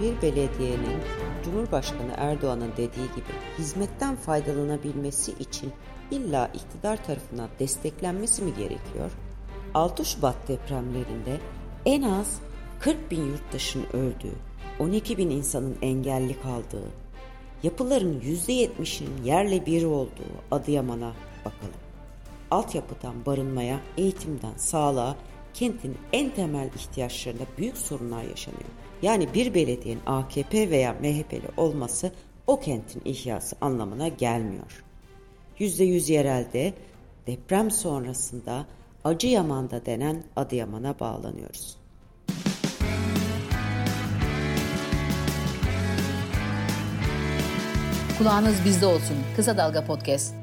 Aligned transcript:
bir 0.00 0.22
belediyenin 0.22 1.00
Cumhurbaşkanı 1.44 2.12
Erdoğan'ın 2.16 2.72
dediği 2.72 3.08
gibi 3.16 3.32
hizmetten 3.58 4.16
faydalanabilmesi 4.16 5.32
için 5.32 5.72
illa 6.10 6.50
iktidar 6.54 7.04
tarafından 7.04 7.48
desteklenmesi 7.58 8.42
mi 8.42 8.54
gerekiyor? 8.54 9.10
6 9.74 10.04
Şubat 10.04 10.48
depremlerinde 10.48 11.40
en 11.86 12.02
az 12.02 12.40
40 12.80 13.10
bin 13.10 13.24
yurttaşın 13.26 13.84
öldüğü, 13.92 14.34
12 14.78 15.18
bin 15.18 15.30
insanın 15.30 15.76
engelli 15.82 16.40
kaldığı, 16.40 16.88
yapıların 17.62 18.20
%70'inin 18.20 19.24
yerle 19.24 19.66
bir 19.66 19.84
olduğu 19.84 20.32
Adıyaman'a 20.50 21.12
bakalım. 21.44 21.80
Altyapıdan 22.50 23.26
barınmaya, 23.26 23.80
eğitimden 23.96 24.54
sağlığa, 24.56 25.16
kentin 25.54 25.98
en 26.12 26.30
temel 26.30 26.70
ihtiyaçlarında 26.76 27.44
büyük 27.58 27.76
sorunlar 27.76 28.22
yaşanıyor. 28.22 28.70
Yani 29.02 29.34
bir 29.34 29.54
belediyenin 29.54 30.02
AKP 30.06 30.70
veya 30.70 30.92
MHP'li 30.92 31.48
olması 31.56 32.12
o 32.46 32.60
kentin 32.60 33.02
ihyası 33.04 33.56
anlamına 33.60 34.08
gelmiyor. 34.08 34.84
%100 35.58 36.12
yerelde 36.12 36.72
deprem 37.26 37.70
sonrasında 37.70 38.66
Acıyaman'da 39.04 39.86
denen 39.86 40.22
Adıyaman'a 40.36 41.00
bağlanıyoruz. 41.00 41.76
Kulağınız 48.18 48.64
bizde 48.64 48.86
olsun. 48.86 49.16
Kısa 49.36 49.56
Dalga 49.56 49.84
Podcast. 49.84 50.34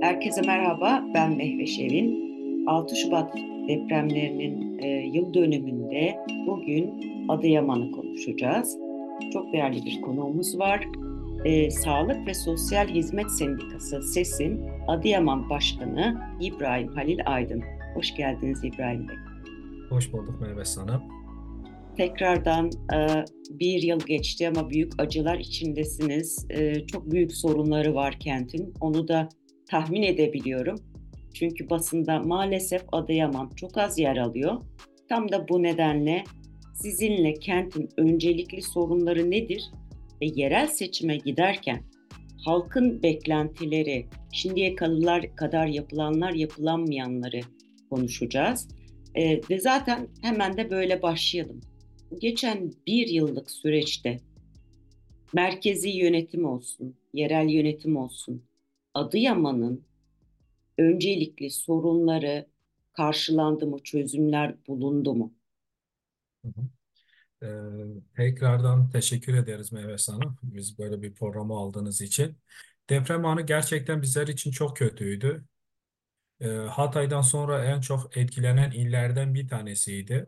Herkese 0.00 0.40
merhaba, 0.40 1.02
ben 1.14 1.36
Mehve 1.36 1.66
Şevin. 1.66 2.24
6 2.66 2.96
Şubat 2.96 3.34
depremlerinin 3.68 4.78
e, 4.78 4.88
yıl 4.88 5.34
dönümünde 5.34 6.16
bugün 6.46 7.04
Adıyaman'ı 7.28 7.90
konuşacağız. 7.90 8.78
Çok 9.32 9.52
değerli 9.52 9.84
bir 9.84 10.00
konuğumuz 10.00 10.58
var. 10.58 10.88
E, 11.44 11.70
Sağlık 11.70 12.26
ve 12.26 12.34
Sosyal 12.34 12.88
Hizmet 12.88 13.30
Sendikası 13.30 14.02
SES'in 14.02 14.60
Adıyaman 14.88 15.50
Başkanı 15.50 16.20
İbrahim 16.40 16.88
Halil 16.88 17.18
Aydın. 17.26 17.62
Hoş 17.94 18.14
geldiniz 18.14 18.64
İbrahim 18.64 19.08
Bey. 19.08 19.16
Hoş 19.90 20.12
bulduk 20.12 20.40
Mehmet 20.40 20.68
sana. 20.68 21.02
Tekrardan 21.96 22.70
e, 22.94 23.24
bir 23.50 23.82
yıl 23.82 23.98
geçti 24.06 24.48
ama 24.48 24.70
büyük 24.70 24.92
acılar 24.98 25.38
içindesiniz. 25.38 26.46
E, 26.50 26.86
çok 26.86 27.10
büyük 27.10 27.32
sorunları 27.32 27.94
var 27.94 28.16
kentin. 28.20 28.74
Onu 28.80 29.08
da 29.08 29.28
tahmin 29.70 30.02
edebiliyorum. 30.02 30.76
Çünkü 31.34 31.70
basında 31.70 32.20
maalesef 32.20 32.82
Adıyaman 32.92 33.50
çok 33.56 33.78
az 33.78 33.98
yer 33.98 34.16
alıyor. 34.16 34.60
Tam 35.08 35.32
da 35.32 35.48
bu 35.48 35.62
nedenle 35.62 36.24
sizinle 36.74 37.34
kentin 37.34 37.88
öncelikli 37.96 38.62
sorunları 38.62 39.30
nedir 39.30 39.70
ve 40.22 40.26
yerel 40.34 40.66
seçime 40.66 41.16
giderken 41.16 41.82
halkın 42.44 43.02
beklentileri, 43.02 44.06
şimdiye 44.32 44.74
kadar 45.36 45.66
yapılanlar 45.66 46.32
yapılanmayanları 46.32 47.40
konuşacağız. 47.90 48.68
E, 49.14 49.40
ve 49.50 49.60
zaten 49.60 50.08
hemen 50.22 50.56
de 50.56 50.70
böyle 50.70 51.02
başlayalım. 51.02 51.60
Geçen 52.20 52.72
bir 52.86 53.08
yıllık 53.08 53.50
süreçte 53.50 54.20
merkezi 55.32 55.88
yönetim 55.88 56.44
olsun, 56.44 56.94
yerel 57.12 57.48
yönetim 57.48 57.96
olsun, 57.96 58.42
Adıyaman'ın 58.94 59.84
öncelikli 60.78 61.50
sorunları 61.50 62.46
karşılandı 62.92 63.66
mı, 63.66 63.78
çözümler 63.84 64.54
bulundu 64.68 65.14
mu? 65.14 65.34
Ee, 67.42 67.46
tekrardan 68.16 68.90
teşekkür 68.90 69.34
ederiz 69.34 69.72
Mehmet 69.72 70.08
Hanım. 70.08 70.38
Biz 70.42 70.78
böyle 70.78 71.02
bir 71.02 71.14
programı 71.14 71.54
aldığınız 71.54 72.00
için. 72.00 72.38
Deprem 72.90 73.24
anı 73.26 73.42
gerçekten 73.42 74.02
bizler 74.02 74.26
için 74.28 74.50
çok 74.50 74.76
kötüydü. 74.76 75.44
Ee, 76.40 76.48
Hatay'dan 76.48 77.22
sonra 77.22 77.64
en 77.64 77.80
çok 77.80 78.16
etkilenen 78.16 78.70
illerden 78.70 79.34
bir 79.34 79.48
tanesiydi. 79.48 80.26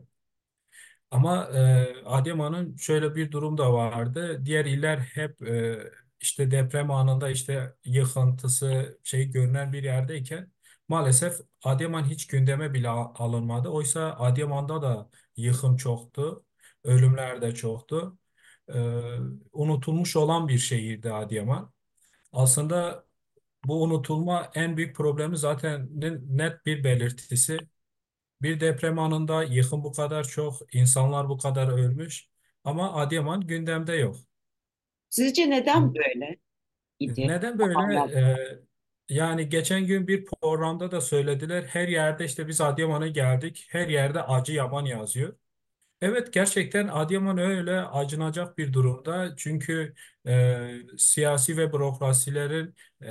Ama 1.11 1.49
e, 1.53 2.03
Adıyaman'ın 2.05 2.75
şöyle 2.77 3.15
bir 3.15 3.31
durum 3.31 3.57
da 3.57 3.73
vardı. 3.73 4.41
Diğer 4.45 4.65
iller 4.65 4.97
hep 4.99 5.41
e, 5.47 5.79
işte 6.21 6.51
deprem 6.51 6.91
anında 6.91 7.29
işte 7.29 7.75
yıkıntısı 7.85 8.99
şey 9.03 9.31
görünen 9.31 9.73
bir 9.73 9.83
yerdeyken 9.83 10.51
maalesef 10.87 11.39
Adıyaman 11.63 12.03
hiç 12.05 12.27
gündeme 12.27 12.73
bile 12.73 12.89
alınmadı. 12.89 13.69
Oysa 13.69 14.13
Adıyaman'da 14.19 14.81
da 14.81 15.09
yıkım 15.37 15.77
çoktu, 15.77 16.45
ölümler 16.83 17.41
de 17.41 17.55
çoktu. 17.55 18.17
Ee, 18.73 19.01
unutulmuş 19.53 20.15
olan 20.15 20.47
bir 20.47 20.57
şehirdi 20.57 21.11
Adıyaman. 21.13 21.73
Aslında 22.31 23.05
bu 23.65 23.83
unutulma 23.83 24.51
en 24.55 24.77
büyük 24.77 24.95
problemi 24.95 25.37
zaten 25.37 25.89
net 26.37 26.65
bir 26.65 26.83
belirtisi. 26.83 27.59
Bir 28.41 28.59
deprem 28.59 28.99
anında 28.99 29.43
yıkım 29.43 29.83
bu 29.83 29.91
kadar 29.93 30.23
çok, 30.23 30.75
insanlar 30.75 31.29
bu 31.29 31.37
kadar 31.37 31.67
ölmüş 31.67 32.29
ama 32.63 32.93
Adıyaman 32.93 33.41
gündemde 33.47 33.93
yok. 33.93 34.17
Sizce 35.09 35.49
neden 35.49 35.95
böyle 35.95 36.37
idi? 36.99 37.27
Neden 37.27 37.59
böyle? 37.59 38.19
Ee, 38.19 38.59
yani 39.09 39.49
geçen 39.49 39.85
gün 39.87 40.07
bir 40.07 40.25
programda 40.25 40.91
da 40.91 41.01
söylediler. 41.01 41.63
Her 41.63 41.87
yerde 41.87 42.25
işte 42.25 42.47
biz 42.47 42.61
Adıyaman'a 42.61 43.07
geldik. 43.07 43.67
Her 43.69 43.87
yerde 43.87 44.21
acı 44.23 44.53
yaban 44.53 44.85
yazıyor. 44.85 45.37
Evet 46.01 46.33
gerçekten 46.33 46.87
Adıyaman 46.87 47.37
öyle 47.37 47.81
acınacak 47.81 48.57
bir 48.57 48.73
durumda. 48.73 49.35
Çünkü 49.37 49.95
e, 50.27 50.97
siyasi 50.97 51.57
ve 51.57 51.73
bürokrasilerin 51.73 52.75
e, 53.01 53.07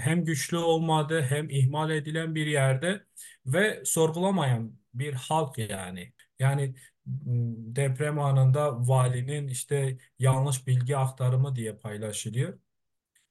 hem 0.00 0.24
güçlü 0.24 0.56
olmadığı 0.58 1.22
hem 1.22 1.50
ihmal 1.50 1.90
edilen 1.90 2.34
bir 2.34 2.46
yerde 2.46 3.04
ve 3.46 3.82
sorgulamayan 3.84 4.78
bir 4.94 5.12
halk 5.14 5.58
yani. 5.58 6.12
Yani 6.38 6.74
deprem 7.06 8.18
anında 8.18 8.88
valinin 8.88 9.48
işte 9.48 9.98
yanlış 10.18 10.66
bilgi 10.66 10.96
aktarımı 10.96 11.56
diye 11.56 11.74
paylaşılıyor. 11.76 12.58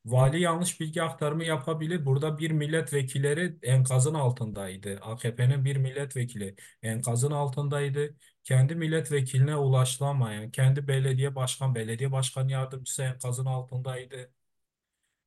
Vali 0.05 0.41
yanlış 0.41 0.79
bilgi 0.79 1.03
aktarımı 1.03 1.43
yapabilir. 1.43 2.05
Burada 2.05 2.37
bir 2.37 2.51
milletvekilleri 2.51 3.57
enkazın 3.63 4.13
altındaydı. 4.13 4.99
AKP'nin 5.01 5.65
bir 5.65 5.77
milletvekili 5.77 6.55
enkazın 6.83 7.31
altındaydı. 7.31 8.15
Kendi 8.43 8.75
milletvekiline 8.75 9.55
ulaşılamayan, 9.57 10.51
kendi 10.51 10.87
belediye 10.87 11.35
başkan, 11.35 11.75
belediye 11.75 12.11
başkan 12.11 12.47
yardımcısı 12.47 13.03
enkazın 13.03 13.45
altındaydı. 13.45 14.31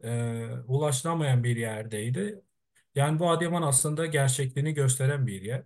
Ee, 0.05 0.47
ulaşılamayan 0.67 1.45
bir 1.45 1.57
yerdeydi. 1.57 2.43
Yani 2.95 3.19
bu 3.19 3.31
Adıyaman 3.31 3.63
aslında 3.63 4.07
gerçekliğini 4.07 4.75
gösteren 4.75 5.27
bir 5.27 5.43
yer. 5.43 5.65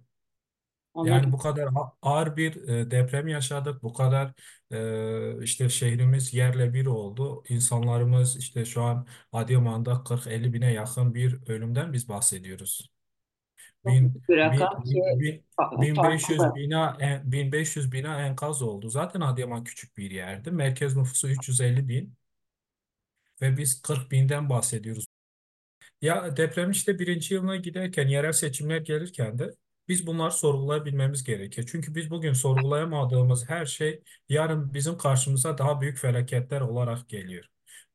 Yani 1.04 1.32
bu 1.32 1.38
kadar 1.38 1.68
ağır 2.02 2.36
bir 2.36 2.68
e, 2.68 2.90
deprem 2.90 3.28
yaşadık. 3.28 3.82
Bu 3.82 3.92
kadar 3.92 4.32
e, 4.70 5.44
işte 5.44 5.68
şehrimiz 5.68 6.34
yerle 6.34 6.72
bir 6.74 6.86
oldu. 6.86 7.42
İnsanlarımız 7.48 8.36
işte 8.36 8.64
şu 8.64 8.82
an 8.82 9.06
Adıyaman'da 9.32 10.02
40-50 10.04 10.52
bine 10.52 10.72
yakın 10.72 11.14
bir 11.14 11.48
ölümden 11.48 11.92
biz 11.92 12.08
bahsediyoruz. 12.08 12.90
Bin, 13.86 14.22
bir 14.28 14.36
rakam 14.36 14.84
bin, 14.84 15.20
bin, 15.20 15.44
1500 15.80 16.40
bina 16.54 16.96
en, 17.00 17.32
1500 17.32 17.92
bina 17.92 18.20
enkaz 18.26 18.62
oldu. 18.62 18.88
Zaten 18.90 19.20
Adıyaman 19.20 19.64
küçük 19.64 19.96
bir 19.96 20.10
yerdi. 20.10 20.50
Merkez 20.50 20.96
nüfusu 20.96 21.28
350 21.28 21.88
bin 21.88 22.14
ve 23.42 23.56
biz 23.56 23.82
40 23.82 24.10
binden 24.10 24.50
bahsediyoruz. 24.50 25.06
Ya 26.02 26.36
deprem 26.36 26.70
işte 26.70 26.98
birinci 26.98 27.34
yılına 27.34 27.56
giderken 27.56 28.08
yerel 28.08 28.32
seçimler 28.32 28.78
gelirken 28.80 29.38
de 29.38 29.50
biz 29.88 30.06
bunları 30.06 30.32
sorgulayabilmemiz 30.32 31.24
gerekiyor. 31.24 31.68
Çünkü 31.70 31.94
biz 31.94 32.10
bugün 32.10 32.32
sorgulayamadığımız 32.32 33.48
her 33.48 33.66
şey 33.66 34.02
yarın 34.28 34.74
bizim 34.74 34.98
karşımıza 34.98 35.58
daha 35.58 35.80
büyük 35.80 35.98
felaketler 35.98 36.60
olarak 36.60 37.08
geliyor. 37.08 37.44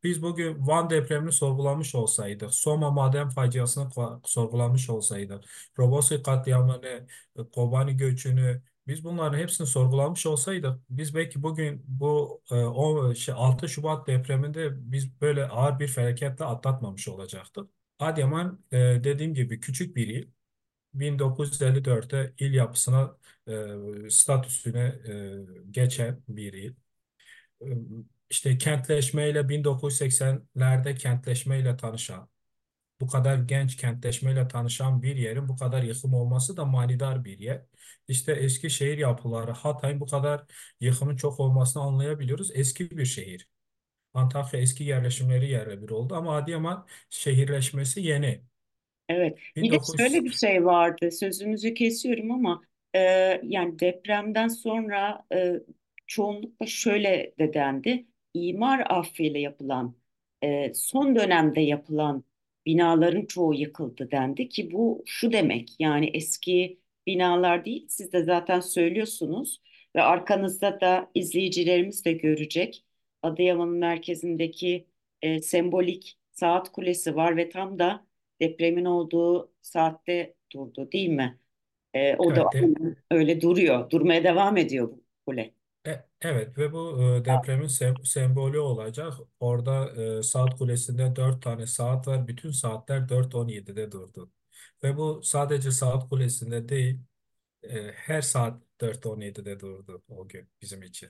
Biz 0.03 0.21
bugün 0.21 0.67
Van 0.67 0.89
depremini 0.89 1.31
sorgulamış 1.31 1.95
olsaydık, 1.95 2.53
Soma 2.53 2.91
maden 2.91 3.29
faciasını 3.29 3.89
sorgulamış 4.25 4.89
olsaydık, 4.89 5.43
Roboski 5.79 6.23
katliamını, 6.23 7.07
Kobani 7.51 7.97
göçünü, 7.97 8.61
biz 8.87 9.03
bunların 9.03 9.37
hepsini 9.37 9.67
sorgulamış 9.67 10.25
olsaydık, 10.25 10.79
biz 10.89 11.15
belki 11.15 11.43
bugün 11.43 11.83
bu 11.87 12.41
e, 12.51 12.55
o, 12.55 13.15
şey, 13.15 13.35
6 13.37 13.69
Şubat 13.69 14.07
depreminde 14.07 14.91
biz 14.91 15.21
böyle 15.21 15.47
ağır 15.47 15.79
bir 15.79 15.87
felaketle 15.87 16.45
atlatmamış 16.45 17.07
olacaktık. 17.07 17.69
Adıyaman 17.99 18.63
e, 18.71 18.77
dediğim 18.77 19.33
gibi 19.33 19.59
küçük 19.59 19.95
bir 19.95 20.07
il. 20.07 20.27
1954'te 20.93 22.33
il 22.39 22.53
yapısına 22.53 23.17
e, 23.47 24.09
statüsüne 24.09 24.79
e, 24.79 25.35
geçen 25.71 26.23
bir 26.27 26.53
il. 26.53 26.75
E, 27.61 27.67
işte 28.29 28.57
kentleşmeyle 28.57 29.49
1980'lerde 29.49 30.95
kentleşmeyle 30.95 31.77
tanışan, 31.77 32.29
Bu 33.01 33.07
kadar 33.07 33.37
genç 33.37 33.77
kentleşmeyle 33.77 34.47
tanışan 34.47 35.03
bir 35.03 35.15
yerin 35.15 35.47
bu 35.49 35.57
kadar 35.57 35.83
yıkım 35.83 36.13
olması 36.13 36.57
da 36.57 36.65
manidar 36.65 37.25
bir 37.25 37.39
yer. 37.39 37.65
İşte 38.07 38.31
eski 38.33 38.69
şehir 38.69 38.97
yapıları, 38.97 39.51
Hatay'ın 39.51 39.99
bu 39.99 40.05
kadar 40.07 40.45
yıkımın 40.81 41.15
çok 41.15 41.39
olmasını 41.39 41.83
anlayabiliyoruz. 41.83 42.51
Eski 42.55 42.91
bir 42.97 43.05
şehir. 43.05 43.49
Antakya 44.13 44.59
eski 44.59 44.83
yerleşimleri 44.83 45.49
yerle 45.51 45.81
bir 45.81 45.89
oldu 45.89 46.15
ama 46.15 46.37
Adıyaman 46.37 46.87
şehirleşmesi 47.09 48.01
yeni. 48.01 48.45
Evet. 49.09 49.39
Bir 49.61 49.71
de 49.71 49.77
şöyle 49.97 50.13
1900 50.13 50.23
bir 50.23 50.31
şey 50.31 50.65
vardı. 50.65 51.11
Sözünüzü 51.11 51.73
kesiyorum 51.73 52.31
ama 52.31 52.61
e, 52.95 52.99
yani 53.43 53.79
depremden 53.79 54.47
sonra 54.47 55.25
e, 55.33 55.53
çoğunlukla 56.07 56.65
şöyle 56.65 57.33
de 57.39 57.53
dendi. 57.53 58.05
İmar 58.33 58.85
affıyla 58.89 59.39
yapılan, 59.39 59.95
e, 60.43 60.73
son 60.73 61.15
dönemde 61.15 61.61
yapılan 61.61 62.23
binaların 62.65 63.25
çoğu 63.25 63.53
yıkıldı 63.53 64.11
dendi 64.11 64.49
ki 64.49 64.71
bu 64.71 65.03
şu 65.05 65.31
demek 65.31 65.69
yani 65.79 66.05
eski 66.13 66.79
binalar 67.07 67.65
değil. 67.65 67.85
Siz 67.89 68.13
de 68.13 68.23
zaten 68.23 68.59
söylüyorsunuz 68.59 69.61
ve 69.95 70.01
arkanızda 70.01 70.81
da 70.81 71.11
izleyicilerimiz 71.15 72.05
de 72.05 72.13
görecek. 72.13 72.85
Adıyaman'ın 73.21 73.77
merkezindeki 73.77 74.87
e, 75.21 75.41
sembolik 75.41 76.17
saat 76.31 76.71
kulesi 76.71 77.15
var 77.15 77.37
ve 77.37 77.49
tam 77.49 77.79
da 77.79 78.05
depremin 78.41 78.85
olduğu 78.85 79.51
saatte 79.61 80.35
durdu 80.53 80.91
değil 80.91 81.09
mi? 81.09 81.39
Ee, 81.93 82.15
o 82.17 82.35
da 82.35 82.51
evet, 82.51 82.53
de- 82.53 82.73
öyle 83.11 83.41
duruyor. 83.41 83.89
Durmaya 83.89 84.23
devam 84.23 84.57
ediyor 84.57 84.89
bu 84.91 85.03
kule. 85.25 85.53
e- 85.87 86.05
evet 86.21 86.57
ve 86.57 86.73
bu 86.73 87.01
e, 87.21 87.25
depremin 87.25 87.67
sem- 87.67 88.05
sembolü 88.05 88.59
olacak. 88.59 89.13
Orada 89.39 89.89
e, 90.19 90.23
saat 90.23 90.57
kulesinde 90.57 91.15
dört 91.15 91.41
tane 91.43 91.67
saat 91.67 92.07
var. 92.07 92.27
Bütün 92.27 92.51
saatler 92.51 93.09
4.17'de 93.09 93.91
durdu. 93.91 94.31
Ve 94.83 94.97
bu 94.97 95.21
sadece 95.23 95.71
saat 95.71 96.09
kulesinde 96.09 96.69
değil, 96.69 96.99
e, 97.63 97.91
her 97.95 98.21
saat 98.21 98.63
4.17'de 98.81 99.59
durdu 99.59 100.03
o 100.09 100.27
gün 100.27 100.49
bizim 100.61 100.83
için. 100.83 101.09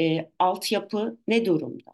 Ee, 0.00 0.30
altyapı 0.38 1.18
ne 1.28 1.44
durumda? 1.46 1.92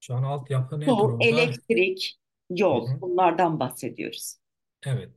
Şu 0.00 0.14
an 0.14 0.22
altyapı 0.22 0.80
ne 0.80 0.96
Su, 0.96 0.96
durumda? 0.96 1.20
elektrik, 1.20 2.19
yol 2.50 2.88
hı. 2.88 3.00
bunlardan 3.00 3.60
bahsediyoruz. 3.60 4.36
Evet. 4.86 5.10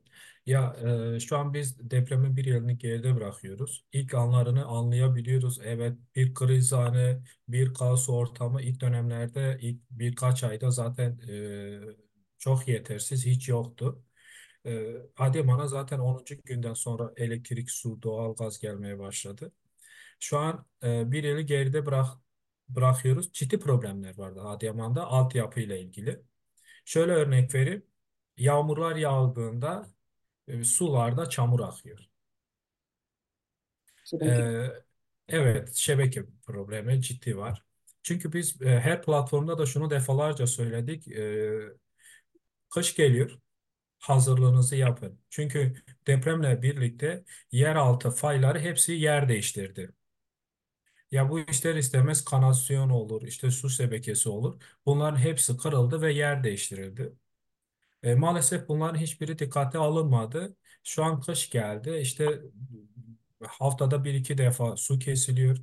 Ya 0.46 0.76
e, 1.16 1.20
şu 1.20 1.38
an 1.38 1.54
biz 1.54 1.90
depremin 1.90 2.36
bir 2.36 2.44
yılını 2.44 2.72
geride 2.72 3.16
bırakıyoruz. 3.16 3.84
İlk 3.92 4.14
anlarını 4.14 4.64
anlayabiliyoruz. 4.64 5.60
Evet, 5.64 5.98
bir 6.16 6.34
kriz 6.34 6.72
anı, 6.72 7.22
bir 7.48 7.74
kaos 7.74 8.08
ortamı 8.08 8.62
ilk 8.62 8.80
dönemlerde, 8.80 9.58
ilk 9.60 9.80
birkaç 9.90 10.44
ayda 10.44 10.70
zaten 10.70 11.18
e, 11.28 11.80
çok 12.38 12.68
yetersiz, 12.68 13.26
hiç 13.26 13.48
yoktu. 13.48 14.04
E, 14.66 14.96
Adıyaman'a 15.16 15.66
zaten 15.66 15.98
onuncu 15.98 16.36
günden 16.44 16.74
sonra 16.74 17.12
elektrik, 17.16 17.70
su, 17.70 18.02
doğalgaz 18.02 18.58
gelmeye 18.58 18.98
başladı. 18.98 19.52
Şu 20.20 20.38
an 20.38 20.66
e, 20.84 21.12
bir 21.12 21.24
yılı 21.24 21.40
geride 21.40 21.86
bırak, 21.86 22.06
bırakıyoruz. 22.68 23.32
Ciddi 23.32 23.58
problemler 23.58 24.18
vardı 24.18 24.42
Adıyaman'da 24.42 25.06
altyapı 25.06 25.60
ile 25.60 25.80
ilgili. 25.80 26.22
Şöyle 26.84 27.12
örnek 27.12 27.54
vereyim. 27.54 27.86
Yağmurlar 28.36 28.96
yağdığında 28.96 29.86
e, 30.48 30.64
sularda 30.64 31.28
çamur 31.28 31.60
akıyor. 31.60 32.08
Sürekli. 34.04 34.28
E, 34.30 34.84
evet, 35.28 35.74
şebeke 35.74 36.24
problemi 36.46 37.02
ciddi 37.02 37.36
var. 37.36 37.64
Çünkü 38.02 38.32
biz 38.32 38.62
e, 38.62 38.80
her 38.80 39.02
platformda 39.02 39.58
da 39.58 39.66
şunu 39.66 39.90
defalarca 39.90 40.46
söyledik. 40.46 41.08
E, 41.08 41.52
kış 42.70 42.94
geliyor, 42.96 43.38
hazırlığınızı 43.98 44.76
yapın. 44.76 45.20
Çünkü 45.30 45.74
depremle 46.06 46.62
birlikte 46.62 47.24
yeraltı 47.52 48.10
fayları 48.10 48.60
hepsi 48.60 48.92
yer 48.92 49.28
değiştirdi. 49.28 49.92
Ya 51.10 51.30
bu 51.30 51.40
ister 51.40 51.74
istemez 51.74 52.24
kanasyon 52.24 52.90
olur, 52.90 53.22
işte 53.22 53.50
su 53.50 53.70
şebekesi 53.70 54.28
olur. 54.28 54.62
Bunların 54.86 55.16
hepsi 55.18 55.56
kırıldı 55.56 56.02
ve 56.02 56.12
yer 56.12 56.44
değiştirildi. 56.44 57.12
E, 58.02 58.14
maalesef 58.14 58.68
bunların 58.68 58.98
hiçbiri 59.00 59.38
dikkate 59.40 59.78
alınmadı. 59.78 60.56
Şu 60.84 61.04
an 61.04 61.20
kış 61.22 61.50
geldi. 61.50 61.98
İşte 62.02 62.42
haftada 63.46 64.04
bir 64.04 64.14
iki 64.14 64.38
defa 64.38 64.76
su 64.76 64.98
kesiliyor. 64.98 65.58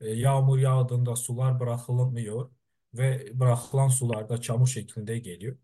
E, 0.00 0.10
yağmur 0.10 0.58
yağdığında 0.58 1.16
sular 1.16 1.60
bırakılmıyor 1.60 2.50
ve 2.94 3.28
bırakılan 3.40 3.88
sular 3.88 4.28
da 4.28 4.40
çamur 4.42 4.68
şeklinde 4.68 5.18
geliyor. 5.18 5.58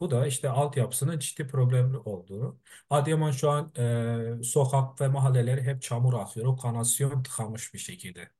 Bu 0.00 0.10
da 0.10 0.26
işte 0.26 0.48
altyapısının 0.50 1.18
ciddi 1.18 1.46
problemli 1.46 1.96
olduğunu. 1.98 2.60
Adıyaman 2.90 3.30
şu 3.30 3.50
an 3.50 3.72
e, 3.78 4.42
sokak 4.44 5.00
ve 5.00 5.08
mahalleleri 5.08 5.62
hep 5.62 5.82
çamur 5.82 6.14
akıyor. 6.14 6.46
O 6.46 6.56
kanasyon 6.56 7.22
tıkanmış 7.22 7.74
bir 7.74 7.78
şekilde. 7.78 8.30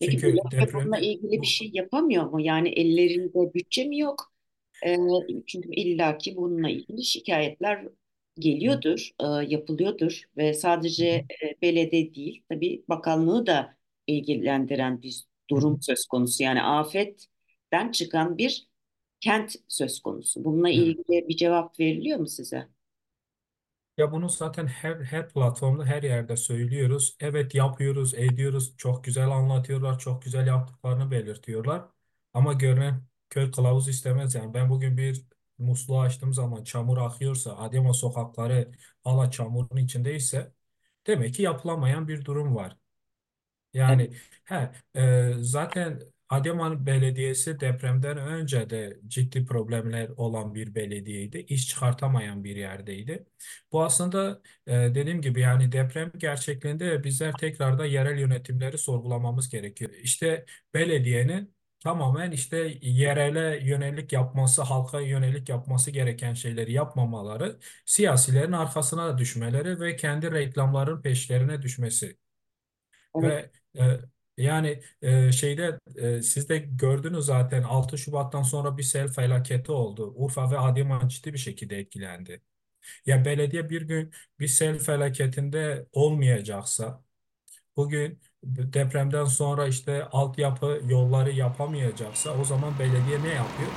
Peki 0.00 0.12
Çünkü 0.12 0.26
devlet 0.26 0.52
bununla 0.52 0.62
depremi 0.66 1.00
ilgili 1.00 1.32
bir 1.32 1.38
bu, 1.40 1.44
şey 1.46 1.70
yapamıyor 1.74 2.24
mu? 2.24 2.40
Yani 2.40 2.68
ellerinde 2.68 3.54
bütçe 3.54 3.84
mi 3.84 3.98
yok? 3.98 4.32
Ee, 4.86 4.96
çünkü 5.46 5.70
illaki 5.70 6.36
bununla 6.36 6.70
ilgili 6.70 7.04
şikayetler 7.04 7.84
geliyordur, 8.38 9.10
e, 9.20 9.26
yapılıyordur 9.26 10.22
ve 10.36 10.54
sadece 10.54 11.06
e, 11.06 11.26
belediye 11.62 12.14
değil, 12.14 12.42
tabii 12.48 12.84
bakanlığı 12.88 13.46
da 13.46 13.76
ilgilendiren 14.06 15.02
bir 15.02 15.24
durum 15.50 15.82
söz 15.82 16.06
konusu. 16.06 16.42
Yani 16.42 16.62
afetten 16.62 17.92
çıkan 17.92 18.38
bir 18.38 18.67
kent 19.20 19.54
söz 19.68 20.00
konusu. 20.00 20.44
Bununla 20.44 20.70
ilgili 20.70 21.28
bir 21.28 21.36
cevap 21.36 21.80
veriliyor 21.80 22.18
mu 22.18 22.28
size? 22.28 22.68
Ya 23.96 24.12
bunu 24.12 24.28
zaten 24.28 24.66
her 24.66 24.96
her 25.04 25.28
platformda 25.28 25.84
her 25.86 26.02
yerde 26.02 26.36
söylüyoruz. 26.36 27.16
Evet 27.20 27.54
yapıyoruz, 27.54 28.14
ediyoruz. 28.14 28.74
Çok 28.76 29.04
güzel 29.04 29.28
anlatıyorlar, 29.30 29.98
çok 29.98 30.22
güzel 30.22 30.46
yaptıklarını 30.46 31.10
belirtiyorlar. 31.10 31.84
Ama 32.32 32.52
görünen 32.52 33.02
köy 33.30 33.50
kılavuz 33.50 33.88
istemez 33.88 34.34
yani. 34.34 34.54
Ben 34.54 34.70
bugün 34.70 34.96
bir 34.96 35.24
musluğu 35.58 36.00
açtığım 36.00 36.34
zaman 36.34 36.64
çamur 36.64 36.98
akıyorsa, 36.98 37.56
Adıyaman 37.58 37.92
sokakları 37.92 38.72
hala 39.04 39.30
çamurun 39.30 39.76
içindeyse 39.76 40.52
demek 41.06 41.34
ki 41.34 41.42
yapılamayan 41.42 42.08
bir 42.08 42.24
durum 42.24 42.54
var. 42.56 42.76
Yani 43.74 44.10
he, 44.44 44.72
e, 44.94 45.32
zaten 45.40 46.00
Adıyaman 46.28 46.86
Belediyesi 46.86 47.60
depremden 47.60 48.18
önce 48.18 48.70
de 48.70 48.98
ciddi 49.08 49.44
problemler 49.46 50.08
olan 50.08 50.54
bir 50.54 50.74
belediyeydi. 50.74 51.38
İş 51.38 51.68
çıkartamayan 51.68 52.44
bir 52.44 52.56
yerdeydi. 52.56 53.26
Bu 53.72 53.82
aslında 53.84 54.42
e, 54.66 54.72
dediğim 54.72 55.20
gibi 55.22 55.40
yani 55.40 55.72
deprem 55.72 56.12
gerçekliğinde 56.18 57.04
bizler 57.04 57.36
tekrar 57.36 57.78
da 57.78 57.86
yerel 57.86 58.18
yönetimleri 58.18 58.78
sorgulamamız 58.78 59.48
gerekiyor. 59.50 59.90
İşte 60.02 60.46
belediyenin 60.74 61.54
tamamen 61.80 62.30
işte 62.30 62.78
yerele 62.82 63.60
yönelik 63.66 64.12
yapması, 64.12 64.62
halka 64.62 65.00
yönelik 65.00 65.48
yapması 65.48 65.90
gereken 65.90 66.34
şeyleri 66.34 66.72
yapmamaları, 66.72 67.58
siyasilerin 67.86 68.52
arkasına 68.52 69.18
düşmeleri 69.18 69.80
ve 69.80 69.96
kendi 69.96 70.32
reklamların 70.32 71.02
peşlerine 71.02 71.62
düşmesi. 71.62 72.18
evet, 73.14 73.34
Ve 73.34 73.50
e, 73.78 73.82
yani 74.42 74.82
e, 75.02 75.32
şeyde 75.32 75.78
e, 75.96 76.22
siz 76.22 76.48
de 76.48 76.58
gördünüz 76.58 77.24
zaten 77.26 77.62
6 77.62 77.98
Şubat'tan 77.98 78.42
sonra 78.42 78.78
bir 78.78 78.82
sel 78.82 79.08
felaketi 79.08 79.72
oldu. 79.72 80.12
Urfa 80.16 80.50
ve 80.50 80.58
Adıyaman 80.58 81.08
ciddi 81.08 81.32
bir 81.32 81.38
şekilde 81.38 81.78
etkilendi. 81.78 82.42
Ya 83.06 83.24
belediye 83.24 83.70
bir 83.70 83.82
gün 83.82 84.12
bir 84.40 84.48
sel 84.48 84.78
felaketinde 84.78 85.86
olmayacaksa 85.92 87.04
bugün 87.76 88.20
depremden 88.44 89.24
sonra 89.24 89.68
işte 89.68 90.04
altyapı 90.04 90.82
yolları 90.84 91.32
yapamayacaksa 91.32 92.38
o 92.40 92.44
zaman 92.44 92.78
belediye 92.78 93.22
ne 93.22 93.28
yapıyor? 93.34 93.72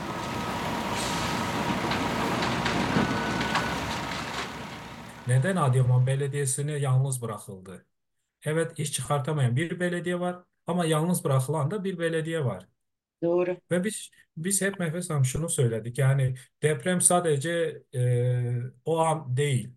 Neden 5.28 5.56
Adıyaman 5.56 6.08
Belediyesi'ni 6.08 6.82
yalnız 6.82 7.22
bırakıldı? 7.22 7.86
Evet 8.44 8.80
iş 8.80 8.92
çıkartamayan 8.94 9.56
bir 9.56 9.80
belediye 9.80 10.20
var 10.20 10.44
ama 10.72 10.86
yalnız 10.86 11.24
bırakılan 11.24 11.72
da 11.72 11.84
bir 11.84 12.00
belediye 12.00 12.46
var. 12.46 12.68
doğru. 13.24 13.58
Ve 13.72 13.84
biz 13.84 14.12
biz 14.38 14.62
hep 14.62 14.80
Mehmet 14.80 15.10
Hanım 15.10 15.26
şunu 15.26 15.50
söyledik. 15.50 15.98
Yani 15.98 16.36
deprem 16.64 17.02
sadece 17.02 17.84
e, 17.96 18.62
o 18.86 18.98
an 19.00 19.38
değil 19.38 19.70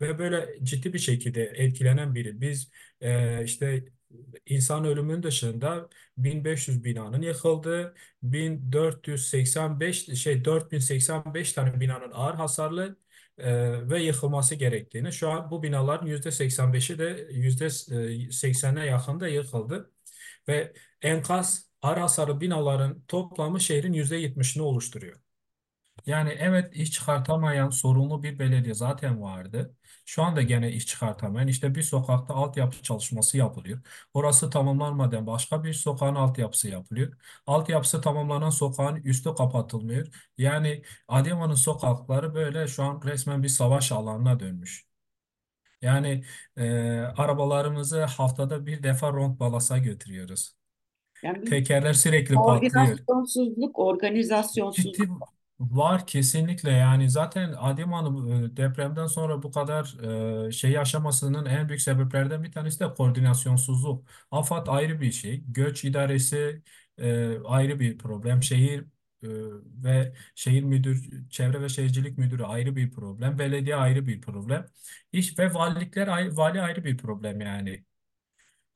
ve 0.00 0.18
böyle 0.18 0.58
ciddi 0.64 0.92
bir 0.92 0.98
şekilde 0.98 1.42
etkilenen 1.44 2.14
biri. 2.14 2.40
Biz 2.40 2.70
e, 3.00 3.44
işte 3.44 3.84
insan 4.46 4.84
ölümünün 4.84 5.22
dışında 5.22 5.88
1500 6.18 6.84
binanın 6.84 7.22
yıkıldığı, 7.22 7.94
1485 8.22 10.04
şey 10.22 10.44
4085 10.44 11.52
tane 11.52 11.80
binanın 11.80 12.10
ağır 12.14 12.34
hasarlı 12.34 12.96
e, 13.38 13.90
ve 13.90 14.02
yıkılması 14.02 14.54
gerektiğini. 14.54 15.12
Şu 15.12 15.30
an 15.30 15.50
bu 15.50 15.62
binaların 15.62 16.06
%85'i 16.08 16.98
de 16.98 17.28
%80'e 17.30 18.86
yakın 18.86 19.20
da 19.20 19.28
yıkıldı 19.28 19.92
ve 20.48 20.72
enkaz 21.02 21.70
ağır 21.82 21.98
hasarlı 21.98 22.40
binaların 22.40 23.02
toplamı 23.08 23.60
şehrin 23.60 23.92
%70'ini 23.92 24.62
oluşturuyor. 24.62 25.23
Yani 26.06 26.30
evet 26.38 26.76
iş 26.76 26.92
çıkartamayan 26.92 27.70
sorunlu 27.70 28.22
bir 28.22 28.38
belediye 28.38 28.74
zaten 28.74 29.22
vardı. 29.22 29.76
Şu 30.06 30.22
anda 30.22 30.42
gene 30.42 30.72
iş 30.72 30.86
çıkartamayan 30.86 31.48
işte 31.48 31.74
bir 31.74 31.82
sokakta 31.82 32.34
altyapı 32.34 32.82
çalışması 32.82 33.38
yapılıyor. 33.38 33.80
Orası 34.14 34.50
tamamlanmadan 34.50 35.26
başka 35.26 35.64
bir 35.64 35.72
sokağın 35.72 36.14
altyapısı 36.14 36.68
yapılıyor. 36.68 37.12
Altyapısı 37.46 38.00
tamamlanan 38.00 38.50
sokağın 38.50 38.96
üstü 38.96 39.34
kapatılmıyor. 39.34 40.06
Yani 40.38 40.82
Adıyaman'ın 41.08 41.54
sokakları 41.54 42.34
böyle 42.34 42.66
şu 42.68 42.82
an 42.84 43.00
resmen 43.04 43.42
bir 43.42 43.48
savaş 43.48 43.92
alanına 43.92 44.40
dönmüş. 44.40 44.86
Yani 45.82 46.24
e, 46.56 46.64
arabalarımızı 47.16 48.04
haftada 48.04 48.66
bir 48.66 48.82
defa 48.82 49.12
rond 49.12 49.40
balasa 49.40 49.78
götürüyoruz. 49.78 50.56
Yani 51.22 51.44
Tekerler 51.44 51.92
sürekli 51.92 52.34
patlıyor. 52.34 52.98
koordinasyonsuzluk, 52.98 53.78
organizasyonsuzluk 53.78 54.96
Ciddi 54.96 55.08
var 55.70 56.06
kesinlikle 56.06 56.70
yani 56.70 57.10
zaten 57.10 57.52
Adıyaman 57.58 58.28
e, 58.44 58.56
depremden 58.56 59.06
sonra 59.06 59.42
bu 59.42 59.50
kadar 59.52 59.96
e, 60.48 60.52
şey 60.52 60.70
yaşamasının 60.70 61.44
en 61.46 61.68
büyük 61.68 61.80
sebeplerden 61.82 62.42
bir 62.44 62.52
tanesi 62.52 62.80
de 62.80 62.94
koordinasyonsuzluk. 62.94 64.08
AFAD 64.30 64.66
ayrı 64.66 65.00
bir 65.00 65.12
şey, 65.12 65.44
göç 65.48 65.84
idaresi 65.84 66.62
e, 66.98 67.38
ayrı 67.44 67.80
bir 67.80 67.98
problem, 67.98 68.42
şehir 68.42 68.80
e, 69.22 69.28
ve 69.84 70.14
şehir 70.34 70.62
müdür, 70.62 71.28
çevre 71.30 71.62
ve 71.62 71.68
şehircilik 71.68 72.18
müdürü 72.18 72.44
ayrı 72.44 72.76
bir 72.76 72.90
problem, 72.92 73.38
belediye 73.38 73.76
ayrı 73.76 74.06
bir 74.06 74.20
problem, 74.20 74.66
iş 75.12 75.38
ve 75.38 75.54
valilikler 75.54 76.08
ayrı, 76.08 76.36
vali 76.36 76.60
ayrı 76.62 76.84
bir 76.84 76.96
problem 76.98 77.40
yani. 77.40 77.84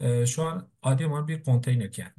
E, 0.00 0.26
şu 0.26 0.42
an 0.44 0.70
Adıyaman 0.82 1.28
bir 1.28 1.42
konteyner 1.44 1.92
kent 1.92 2.14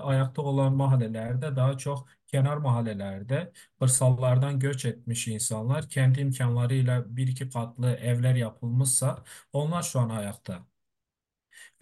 ayakta 0.00 0.42
olan 0.42 0.74
mahallelerde 0.76 1.56
daha 1.56 1.78
çok 1.78 2.08
kenar 2.26 2.56
mahallelerde 2.56 3.52
kırsallardan 3.80 4.58
göç 4.60 4.84
etmiş 4.84 5.28
insanlar 5.28 5.88
kendi 5.88 6.20
imkanlarıyla 6.20 7.16
bir 7.16 7.28
iki 7.28 7.48
katlı 7.50 7.90
evler 7.90 8.34
yapılmışsa 8.34 9.24
onlar 9.52 9.82
şu 9.82 10.00
an 10.00 10.08
ayakta. 10.10 10.66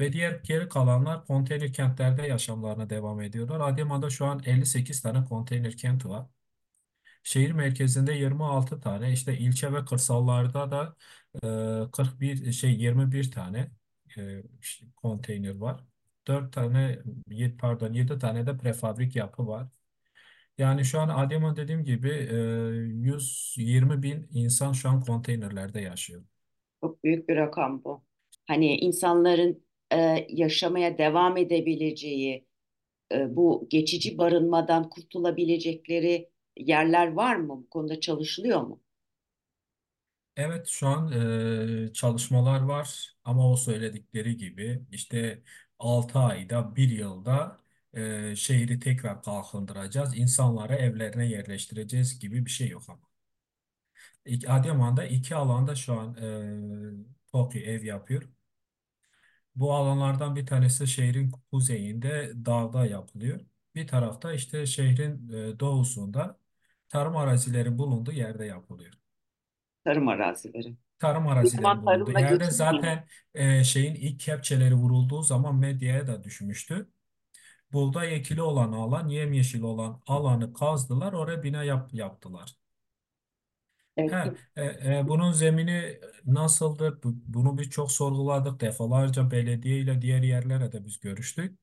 Ve 0.01 0.13
diğer 0.13 0.33
geri 0.45 0.69
kalanlar 0.69 1.27
konteyner 1.27 1.73
kentlerde 1.73 2.23
yaşamlarına 2.23 2.91
devam 2.91 3.21
ediyorlar. 3.21 3.61
Adıyaman'da 3.61 4.11
şu 4.11 4.27
an 4.27 4.43
58 4.47 5.03
tane 5.03 5.25
konteyner 5.25 5.77
kent 5.77 6.07
var. 6.07 6.27
Şehir 7.23 7.53
merkezinde 7.53 8.13
26 8.15 8.81
tane, 8.81 9.13
işte 9.13 9.39
ilçe 9.39 9.73
ve 9.73 9.85
kırsallarda 9.85 10.71
da 10.71 10.97
e, 11.89 11.91
41 11.93 12.53
şey 12.53 12.75
21 12.81 13.31
tane 13.31 13.71
e, 14.19 14.43
konteyner 14.97 15.57
var. 15.57 15.85
4 16.27 16.53
tane 16.53 16.99
pardon 17.59 17.93
7 17.93 18.19
tane 18.19 18.47
de 18.47 18.57
prefabrik 18.59 19.17
yapı 19.17 19.47
var. 19.47 19.69
Yani 20.59 20.85
şu 20.85 21.01
an 21.01 21.09
Adıyaman 21.09 21.57
dediğim 21.57 21.85
gibi 21.85 22.09
e, 22.11 22.35
120 22.77 24.03
bin 24.03 24.29
insan 24.33 24.73
şu 24.73 24.89
an 24.89 25.01
konteynerlerde 25.05 25.81
yaşıyor. 25.81 26.25
çok 26.81 27.05
büyük 27.05 27.29
bir 27.29 27.37
rakam 27.37 27.85
bu. 27.85 28.05
Hani 28.47 28.77
insanların 28.77 29.65
e, 29.93 30.27
yaşamaya 30.29 30.99
devam 30.99 31.37
edebileceği, 31.37 32.47
e, 33.13 33.37
bu 33.37 33.67
geçici 33.71 34.19
barınmadan 34.19 34.91
kurtulabilecekleri 34.91 36.31
yerler 36.59 37.13
var 37.15 37.37
mı? 37.37 37.49
Bu 37.51 37.71
konuda 37.71 38.01
çalışılıyor 38.01 38.63
mu? 38.63 38.81
Evet 40.37 40.67
şu 40.69 40.87
an 40.89 41.13
e, 41.89 41.93
çalışmalar 41.93 42.61
var 42.61 43.17
ama 43.25 43.51
o 43.53 43.57
söyledikleri 43.57 44.37
gibi 44.37 44.83
işte 44.93 45.43
6 45.79 46.19
ayda 46.19 46.77
bir 46.77 46.89
yılda 46.91 47.61
e, 47.97 48.37
şehri 48.37 48.81
tekrar 48.81 49.23
kalkındıracağız. 49.23 50.17
insanları 50.19 50.75
evlerine 50.75 51.27
yerleştireceğiz 51.29 52.19
gibi 52.19 52.47
bir 52.47 52.51
şey 52.51 52.69
yok 52.69 52.83
ama. 52.89 53.01
İki- 54.25 54.51
Adıyaman'da 54.51 55.05
iki 55.07 55.35
alanda 55.37 55.75
şu 55.75 55.95
an 56.01 56.15
e, 56.17 57.29
TOKİ 57.33 57.61
ev 57.65 57.85
yapıyor. 57.85 58.23
Bu 59.57 59.75
alanlardan 59.75 60.37
bir 60.37 60.47
tanesi 60.47 60.87
şehrin 60.87 61.31
kuzeyinde 61.51 62.33
dağda 62.47 62.87
yapılıyor. 62.87 63.41
Bir 63.75 63.87
tarafta 63.87 64.33
işte 64.33 64.67
şehrin 64.67 65.29
e, 65.29 65.61
doğusunda 65.61 66.39
tarım 66.89 67.17
arazileri 67.17 67.79
bulunduğu 67.79 68.13
yerde 68.13 68.45
yapılıyor. 68.47 68.93
Tarım 69.85 70.09
arazileri. 70.09 70.77
tarım 70.99 71.27
O 71.43 71.49
arazileri 71.49 71.57
zaman 71.57 71.83
bulundu. 71.83 72.13
tarımla 72.13 72.13
Yerde 72.13 72.51
zaten 72.51 73.07
e, 73.35 73.65
şeyin 73.65 73.95
ilk 73.95 74.21
kepçeleri 74.21 74.75
vurulduğu 74.75 75.23
zaman 75.23 75.55
medyaya 75.57 76.07
da 76.07 76.25
düşmüştü. 76.25 76.89
Buğday 77.75 78.17
ekili 78.17 78.43
olan 78.43 78.73
alan, 78.73 79.09
yemyeşil 79.09 79.63
olan 79.63 80.03
alanı 80.07 80.55
kazdılar, 80.55 81.15
oraya 81.15 81.45
bina 81.45 81.65
yap, 81.65 81.95
yaptılar. 81.95 82.57
Evet, 83.97 84.11
Ha, 84.11 84.35
e, 84.57 84.63
e, 84.65 85.09
bunun 85.09 85.33
zemini 85.33 86.01
nasıldır? 86.27 87.03
Bu- 87.03 87.15
Bunu 87.27 87.59
biz 87.59 87.71
çok 87.71 87.93
sorguladık. 87.93 88.61
Defalarca 88.61 89.31
belediye 89.31 89.79
ile 89.81 90.03
diğer 90.03 90.23
yerlere 90.23 90.73
de 90.73 90.85
biz 90.85 91.01
görüştük. 91.01 91.59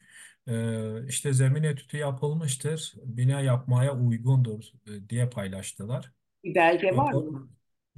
E, 0.48 1.08
işte 1.08 1.34
zemin 1.34 1.64
etüdü 1.64 1.98
yapılmıştır, 1.98 2.94
bina 3.04 3.42
yapmaya 3.42 3.98
uygundur 4.00 4.64
e, 4.88 5.10
diye 5.10 5.30
paylaştılar. 5.30 6.12
bir 6.44 6.56
belge 6.56 6.96
var 6.98 7.14
Rapor, 7.14 7.24
mı? 7.32 7.50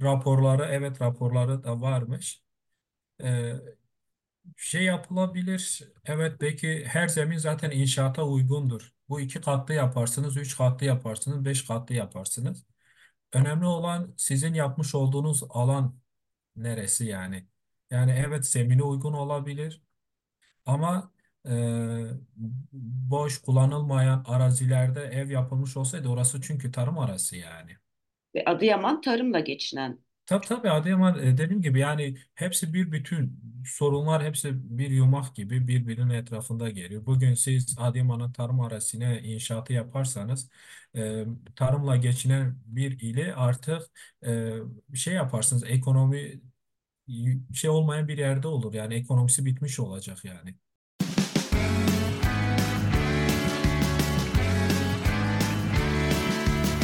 raporları, 0.02 0.64
evet 0.64 1.02
raporları 1.02 1.64
da 1.64 1.80
varmış. 1.82 2.42
E, 3.24 3.54
Şey 4.56 4.82
yapılabilir. 4.84 5.82
Evet 6.04 6.40
belki 6.40 6.84
her 6.84 7.08
zemin 7.08 7.38
zaten 7.38 7.70
inşaata 7.70 8.24
uygundur. 8.24 8.92
Bu 9.08 9.20
iki 9.20 9.40
katlı 9.40 9.74
yaparsınız, 9.74 10.36
üç 10.36 10.56
katlı 10.56 10.86
yaparsınız, 10.86 11.44
beş 11.44 11.66
katlı 11.66 11.94
yaparsınız. 11.94 12.64
Önemli 13.32 13.66
olan 13.66 14.14
sizin 14.16 14.54
yapmış 14.54 14.94
olduğunuz 14.94 15.42
alan 15.50 16.00
neresi 16.56 17.04
yani. 17.04 17.48
Yani 17.90 18.12
evet 18.26 18.46
zemine 18.46 18.82
uygun 18.82 19.12
olabilir 19.12 19.82
ama 20.66 21.12
e, 21.48 21.52
boş 22.72 23.38
kullanılmayan 23.42 24.24
arazilerde 24.28 25.00
ev 25.02 25.30
yapılmış 25.30 25.76
olsaydı 25.76 26.08
orası 26.08 26.40
çünkü 26.40 26.72
tarım 26.72 26.98
arası 26.98 27.36
yani. 27.36 27.76
Ve 28.34 28.44
Adıyaman 28.44 29.00
tarımla 29.00 29.40
geçinen. 29.40 29.98
Tabii 30.26 30.46
tabii 30.46 30.70
Adıyaman 30.70 31.18
e, 31.18 31.38
dediğim 31.38 31.62
gibi 31.62 31.78
yani 31.80 32.16
hepsi 32.34 32.74
bir 32.74 32.92
bütün 32.92 33.40
sorunlar 33.66 34.24
hepsi 34.24 34.78
bir 34.78 34.90
yumak 34.90 35.34
gibi 35.34 35.68
birbirinin 35.68 36.10
etrafında 36.10 36.70
geliyor. 36.70 37.06
Bugün 37.06 37.34
siz 37.34 37.76
Adıyaman'ın 37.78 38.32
tarım 38.32 38.60
arazisine 38.60 39.20
inşaatı 39.22 39.72
yaparsanız 39.72 40.50
e, 40.96 41.24
tarımla 41.56 41.96
geçinen 41.96 42.58
bir 42.66 43.00
ili 43.00 43.34
artık 43.34 43.82
e, 44.26 44.52
şey 44.94 45.14
yaparsınız 45.14 45.64
ekonomi 45.64 46.40
şey 47.54 47.70
olmayan 47.70 48.08
bir 48.08 48.18
yerde 48.18 48.48
olur 48.48 48.74
yani 48.74 48.94
ekonomisi 48.94 49.44
bitmiş 49.44 49.80
olacak 49.80 50.24
yani. 50.24 50.54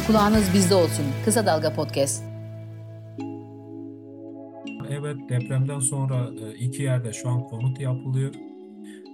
Kulağınız 0.07 0.53
bizde 0.53 0.75
olsun. 0.75 1.05
Kısa 1.25 1.45
Dalga 1.45 1.73
Podcast. 1.73 2.30
Evet 4.91 5.17
depremden 5.29 5.79
sonra 5.79 6.29
e, 6.41 6.53
iki 6.55 6.83
yerde 6.83 7.13
şu 7.13 7.29
an 7.29 7.43
konut 7.43 7.79
yapılıyor. 7.79 8.33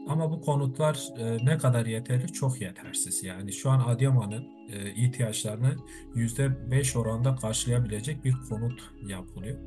Ama 0.08 0.32
bu 0.32 0.42
konutlar 0.42 1.08
e, 1.18 1.46
ne 1.46 1.58
kadar 1.58 1.86
yeterli? 1.86 2.28
Çok 2.34 2.62
yetersiz. 2.62 3.24
Yani 3.24 3.54
şu 3.54 3.70
an 3.70 3.80
Adıyaman'ın 3.80 4.46
e, 4.72 4.94
ihtiyaçlarını 4.94 5.76
%5 6.16 6.98
oranda 6.98 7.36
karşılayabilecek 7.36 8.26
bir 8.26 8.36
konut 8.50 8.82
yapılıyor. 9.08 9.58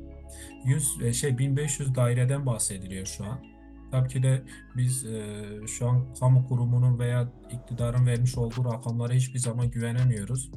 100 0.65 1.01
e, 1.01 1.13
şey 1.13 1.37
1500 1.37 1.95
daireden 1.95 2.45
bahsediliyor 2.45 3.05
şu 3.05 3.25
an. 3.25 3.39
Tabii 3.91 4.09
ki 4.09 4.23
de 4.23 4.43
biz 4.77 5.05
e, 5.05 5.23
şu 5.67 5.89
an 5.89 6.13
kamu 6.19 6.47
kurumunun 6.47 6.99
veya 6.99 7.33
iktidarın 7.51 8.05
vermiş 8.05 8.37
olduğu 8.37 8.65
rakamlara 8.65 9.13
hiçbir 9.13 9.39
zaman 9.39 9.71
güvenemiyoruz. 9.71 10.51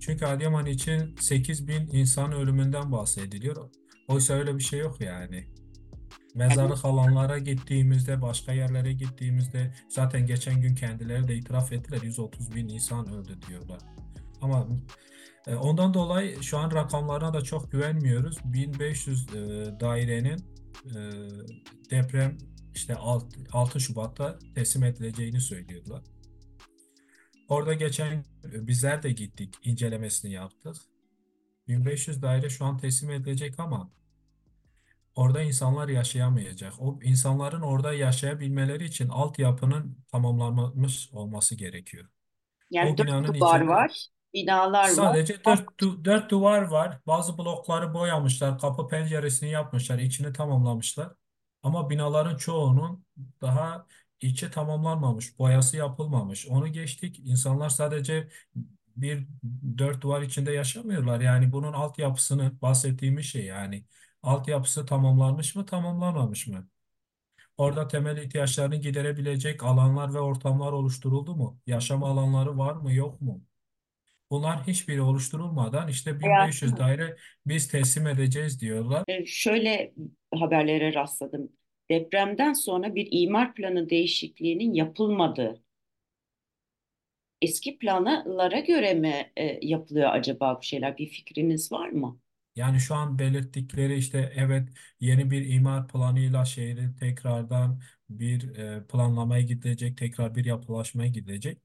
Çünkü 0.00 0.24
Adıyaman 0.26 0.66
için 0.66 1.16
8000 1.20 1.88
insan 1.92 2.32
ölümünden 2.32 2.92
bahsediliyor. 2.92 3.81
Oysa 4.08 4.34
öyle 4.34 4.58
bir 4.58 4.62
şey 4.62 4.78
yok 4.80 5.00
yani. 5.00 5.46
Mezarlık 6.34 6.84
alanlara 6.84 7.38
gittiğimizde, 7.38 8.22
başka 8.22 8.52
yerlere 8.52 8.92
gittiğimizde 8.92 9.74
zaten 9.88 10.26
geçen 10.26 10.60
gün 10.60 10.74
kendileri 10.74 11.28
de 11.28 11.36
itiraf 11.36 11.72
ettiler 11.72 12.02
130 12.02 12.54
bin 12.54 12.68
insan 12.68 13.12
öldü 13.12 13.38
diyorlar. 13.48 13.78
Ama 14.40 14.68
e, 15.46 15.54
ondan 15.54 15.94
dolayı 15.94 16.42
şu 16.42 16.58
an 16.58 16.70
rakamlarına 16.70 17.34
da 17.34 17.40
çok 17.40 17.72
güvenmiyoruz. 17.72 18.38
1500 18.44 19.28
e, 19.28 19.34
dairenin 19.80 20.38
e, 20.86 20.98
deprem 21.90 22.38
işte 22.74 22.94
6, 22.94 23.26
6 23.52 23.80
Şubat'ta 23.80 24.38
teslim 24.54 24.84
edileceğini 24.84 25.40
söylüyorlar. 25.40 26.02
Orada 27.48 27.74
geçen 27.74 28.24
e, 28.44 28.66
bizler 28.66 29.02
de 29.02 29.12
gittik, 29.12 29.54
incelemesini 29.64 30.32
yaptık. 30.32 30.76
1500 31.72 32.22
daire 32.22 32.50
şu 32.50 32.64
an 32.64 32.78
teslim 32.78 33.10
edilecek 33.10 33.60
ama 33.60 33.90
Orada 35.14 35.42
insanlar 35.42 35.88
yaşayamayacak. 35.88 36.72
O 36.78 36.98
insanların 37.02 37.60
orada 37.60 37.92
yaşayabilmeleri 37.94 38.84
için 38.84 39.08
altyapının 39.08 39.96
tamamlanmış 40.12 41.10
olması 41.12 41.54
gerekiyor. 41.54 42.08
yani 42.70 42.90
O 42.90 42.98
dört 42.98 43.06
binanın 43.06 43.34
duvar 43.34 43.60
içinde 43.60 43.70
var. 43.70 44.06
Binalar 44.34 44.84
var. 44.84 44.88
Sadece 44.88 45.44
dört, 45.44 45.68
du- 45.80 46.04
dört 46.04 46.30
duvar 46.30 46.62
var. 46.62 46.98
Bazı 47.06 47.38
blokları 47.38 47.94
boyamışlar. 47.94 48.58
Kapı 48.58 48.88
penceresini 48.88 49.50
yapmışlar. 49.50 49.98
içini 49.98 50.32
tamamlamışlar. 50.32 51.12
Ama 51.62 51.90
binaların 51.90 52.36
çoğunun 52.36 53.04
daha 53.40 53.86
içi 54.20 54.50
tamamlanmamış. 54.50 55.38
Boyası 55.38 55.76
yapılmamış. 55.76 56.46
Onu 56.46 56.68
geçtik. 56.68 57.18
İnsanlar 57.24 57.68
sadece 57.68 58.28
bir 58.96 59.26
dört 59.78 60.00
duvar 60.02 60.22
içinde 60.22 60.52
yaşamıyorlar. 60.52 61.20
Yani 61.20 61.52
bunun 61.52 61.72
altyapısını 61.72 62.60
bahsettiğimiz 62.62 63.26
şey 63.26 63.44
yani. 63.44 63.84
Altyapısı 64.22 64.86
tamamlanmış 64.86 65.54
mı, 65.56 65.66
tamamlanmamış 65.66 66.46
mı? 66.46 66.68
Orada 67.56 67.88
temel 67.88 68.16
ihtiyaçlarını 68.18 68.76
giderebilecek 68.76 69.62
alanlar 69.64 70.14
ve 70.14 70.20
ortamlar 70.20 70.72
oluşturuldu 70.72 71.36
mu? 71.36 71.60
Yaşam 71.66 72.04
alanları 72.04 72.58
var 72.58 72.74
mı, 72.76 72.92
yok 72.94 73.20
mu? 73.20 73.44
Bunlar 74.30 74.66
hiçbiri 74.66 75.02
oluşturulmadan 75.02 75.88
işte 75.88 76.20
1500 76.20 76.76
Hayatım, 76.76 76.78
daire 76.78 77.16
biz 77.46 77.68
teslim 77.68 78.06
edeceğiz 78.06 78.60
diyorlar. 78.60 79.04
e, 79.08 79.26
şöyle 79.26 79.94
haberlere 80.34 80.94
rastladım. 80.94 81.52
Depremden 81.90 82.52
sonra 82.52 82.94
bir 82.94 83.08
imar 83.10 83.54
planı 83.54 83.90
değişikliğinin 83.90 84.74
yapılmadığı, 84.74 85.62
eski 87.42 87.78
planlara 87.78 88.60
göre 88.60 88.94
mi 88.94 89.32
e, 89.36 89.58
yapılıyor 89.68 90.10
acaba 90.12 90.56
bu 90.58 90.62
şeyler? 90.62 90.98
Bir 90.98 91.06
fikriniz 91.06 91.72
var 91.72 91.88
mı? 91.88 92.20
Yani 92.56 92.80
şu 92.80 92.94
an 92.94 93.18
belirttikleri 93.18 93.94
işte 93.96 94.32
evet 94.36 94.68
yeni 95.00 95.30
bir 95.30 95.46
imar 95.54 95.88
planıyla 95.88 96.44
şehri 96.44 96.94
tekrardan 96.96 97.82
bir 98.10 98.56
e, 98.56 98.86
planlamaya 98.86 99.42
gidecek, 99.42 99.98
tekrar 99.98 100.34
bir 100.34 100.44
yapılaşmaya 100.44 101.08
gidecek. 101.08 101.62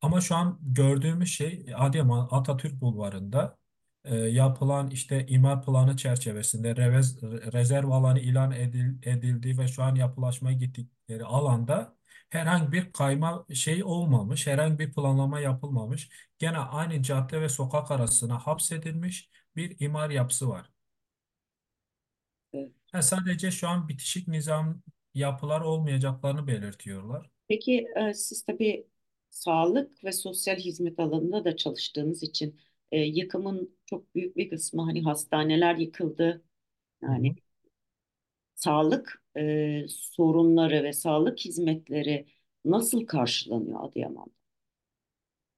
Ama 0.00 0.20
şu 0.20 0.34
an 0.36 0.58
gördüğümüz 0.62 1.28
şey 1.28 1.66
Adıyaman 1.76 2.28
Atatürk 2.30 2.80
Bulvarı'nda 2.80 3.58
e, 4.04 4.14
yapılan 4.16 4.90
işte 4.90 5.26
imar 5.26 5.62
planı 5.64 5.96
çerçevesinde 5.96 6.76
revez, 6.76 7.22
rezerv 7.22 7.88
alanı 7.88 8.20
ilan 8.20 8.52
edil, 8.52 8.98
edildi 9.08 9.58
ve 9.58 9.68
şu 9.68 9.82
an 9.82 9.94
yapılaşmaya 9.94 10.56
gittikleri 10.56 11.24
alanda 11.24 11.96
herhangi 12.30 12.72
bir 12.72 12.92
kayma 12.92 13.46
şey 13.54 13.84
olmamış, 13.84 14.46
herhangi 14.46 14.78
bir 14.78 14.92
planlama 14.92 15.40
yapılmamış. 15.40 16.08
Gene 16.38 16.58
aynı 16.58 17.02
cadde 17.02 17.40
ve 17.40 17.48
sokak 17.48 17.90
arasına 17.90 18.38
hapsedilmiş 18.46 19.30
bir 19.56 19.80
imar 19.80 20.10
yapısı 20.10 20.48
var. 20.48 20.70
E, 22.52 22.70
Ha, 22.92 23.02
sadece 23.02 23.50
şu 23.50 23.68
an 23.68 23.88
bitişik 23.88 24.28
nizam 24.28 24.82
yapılar 25.14 25.60
olmayacaklarını 25.60 26.46
belirtiyorlar. 26.46 27.30
Peki 27.48 27.86
e, 27.96 28.14
siz 28.14 28.42
tabii 28.44 28.86
sağlık 29.30 30.04
ve 30.04 30.12
sosyal 30.12 30.56
hizmet 30.56 30.98
alanında 31.00 31.44
da 31.44 31.56
çalıştığınız 31.56 32.22
için 32.22 32.60
e, 32.92 33.00
yıkımın 33.00 33.76
çok 33.86 34.14
büyük 34.14 34.36
bir 34.36 34.50
kısmı 34.50 34.82
hani 34.82 35.02
hastaneler 35.02 35.76
yıkıldı. 35.76 36.44
Yani 37.02 37.34
hı. 37.34 37.36
sağlık 38.54 39.22
e, 39.38 39.86
sorunları 39.88 40.84
ve 40.84 40.92
sağlık 40.92 41.38
hizmetleri 41.40 42.26
nasıl 42.64 43.06
karşılanıyor 43.06 43.84
Adıyaman'da? 43.90 44.30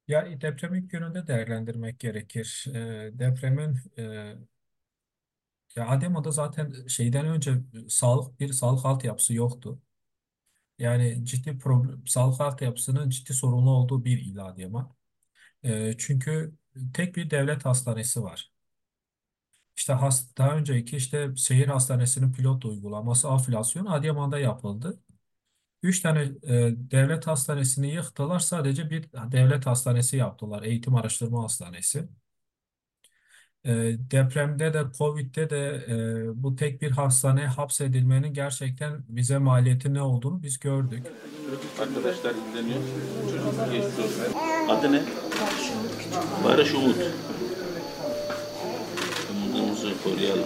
Ya 0.08 0.40
deprem 0.40 0.74
ilk 0.74 0.90
gününde 0.90 1.26
değerlendirmek 1.26 2.00
gerekir. 2.00 2.64
Ee, 2.74 3.10
depremin 3.18 3.76
e, 3.98 4.34
ya 5.76 5.88
Adıyaman'da 5.88 6.30
zaten 6.30 6.86
şeyden 6.88 7.26
önce 7.26 7.54
sağlık 7.88 8.40
bir 8.40 8.52
sağlık 8.52 8.86
altyapısı 8.86 9.34
yoktu. 9.34 9.80
Yani 10.78 11.26
ciddi 11.26 11.58
problem, 11.58 12.06
sağlık 12.06 12.40
altyapısının 12.40 13.10
ciddi 13.10 13.34
sorunlu 13.34 13.70
olduğu 13.70 14.04
bir 14.04 14.18
il 14.26 14.38
Adıyaman. 14.46 14.94
Ee, 15.64 15.94
çünkü 15.98 16.54
tek 16.94 17.16
bir 17.16 17.30
devlet 17.30 17.64
hastanesi 17.66 18.22
var. 18.24 18.52
İşte 19.78 19.92
has, 19.92 20.36
daha 20.38 20.56
önceki 20.56 20.96
işte 20.96 21.36
şehir 21.36 21.66
hastanesinin 21.66 22.32
pilot 22.32 22.64
uygulaması 22.64 23.28
afülasyon 23.28 23.86
Adıyaman'da 23.86 24.38
yapıldı. 24.38 25.00
Üç 25.82 26.00
tane 26.00 26.20
e, 26.22 26.74
devlet 26.76 27.26
hastanesini 27.26 27.94
yıktılar. 27.94 28.38
Sadece 28.38 28.90
bir 28.90 29.04
devlet 29.12 29.66
hastanesi 29.66 30.16
yaptılar. 30.16 30.62
Eğitim 30.62 30.94
Araştırma 30.94 31.42
Hastanesi. 31.44 32.08
E, 33.64 33.72
depremde 34.10 34.74
de 34.74 34.82
Covid'de 34.98 35.50
de 35.50 35.86
e, 35.88 36.42
bu 36.42 36.56
tek 36.56 36.82
bir 36.82 36.90
hastaneye 36.90 37.46
hapsedilmenin 37.46 38.34
gerçekten 38.34 39.04
bize 39.08 39.38
maliyeti 39.38 39.94
ne 39.94 40.02
olduğunu 40.02 40.42
biz 40.42 40.58
gördük. 40.58 41.06
Arkadaşlar 41.80 42.34
izleniyor. 42.34 42.80
Çocuk 43.30 43.46
olsun. 43.46 44.38
Adı 44.68 44.92
ne? 44.92 45.02
Barış 46.44 46.74
Umut. 46.74 46.96
Umudumuzu 46.96 47.47
koruyalım. 50.04 50.44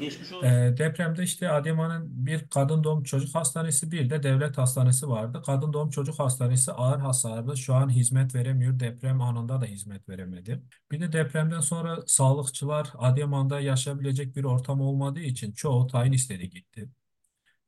Geçmiş 0.00 0.32
olsun. 0.32 0.46
E, 0.46 0.74
depremde 0.78 1.22
işte 1.22 1.50
Adıyaman'ın 1.50 2.26
bir 2.26 2.48
kadın 2.48 2.84
doğum 2.84 3.02
çocuk 3.02 3.34
hastanesi 3.34 3.92
bir 3.92 4.10
de 4.10 4.22
devlet 4.22 4.58
hastanesi 4.58 5.08
vardı. 5.08 5.42
Kadın 5.46 5.72
doğum 5.72 5.90
çocuk 5.90 6.18
hastanesi 6.18 6.72
ağır 6.72 7.00
hasarlı 7.00 7.56
şu 7.56 7.74
an 7.74 7.90
hizmet 7.90 8.34
veremiyor. 8.34 8.80
Deprem 8.80 9.20
anında 9.20 9.60
da 9.60 9.64
hizmet 9.64 10.08
veremedi. 10.08 10.62
Bir 10.90 11.00
de 11.00 11.12
depremden 11.12 11.60
sonra 11.60 11.98
sağlıkçılar 12.06 12.92
Adıyaman'da 12.98 13.60
yaşayabilecek 13.60 14.36
bir 14.36 14.44
ortam 14.44 14.80
olmadığı 14.80 15.20
için 15.20 15.52
çoğu 15.52 15.86
tayin 15.86 16.12
istedi 16.12 16.50
gitti. 16.50 16.88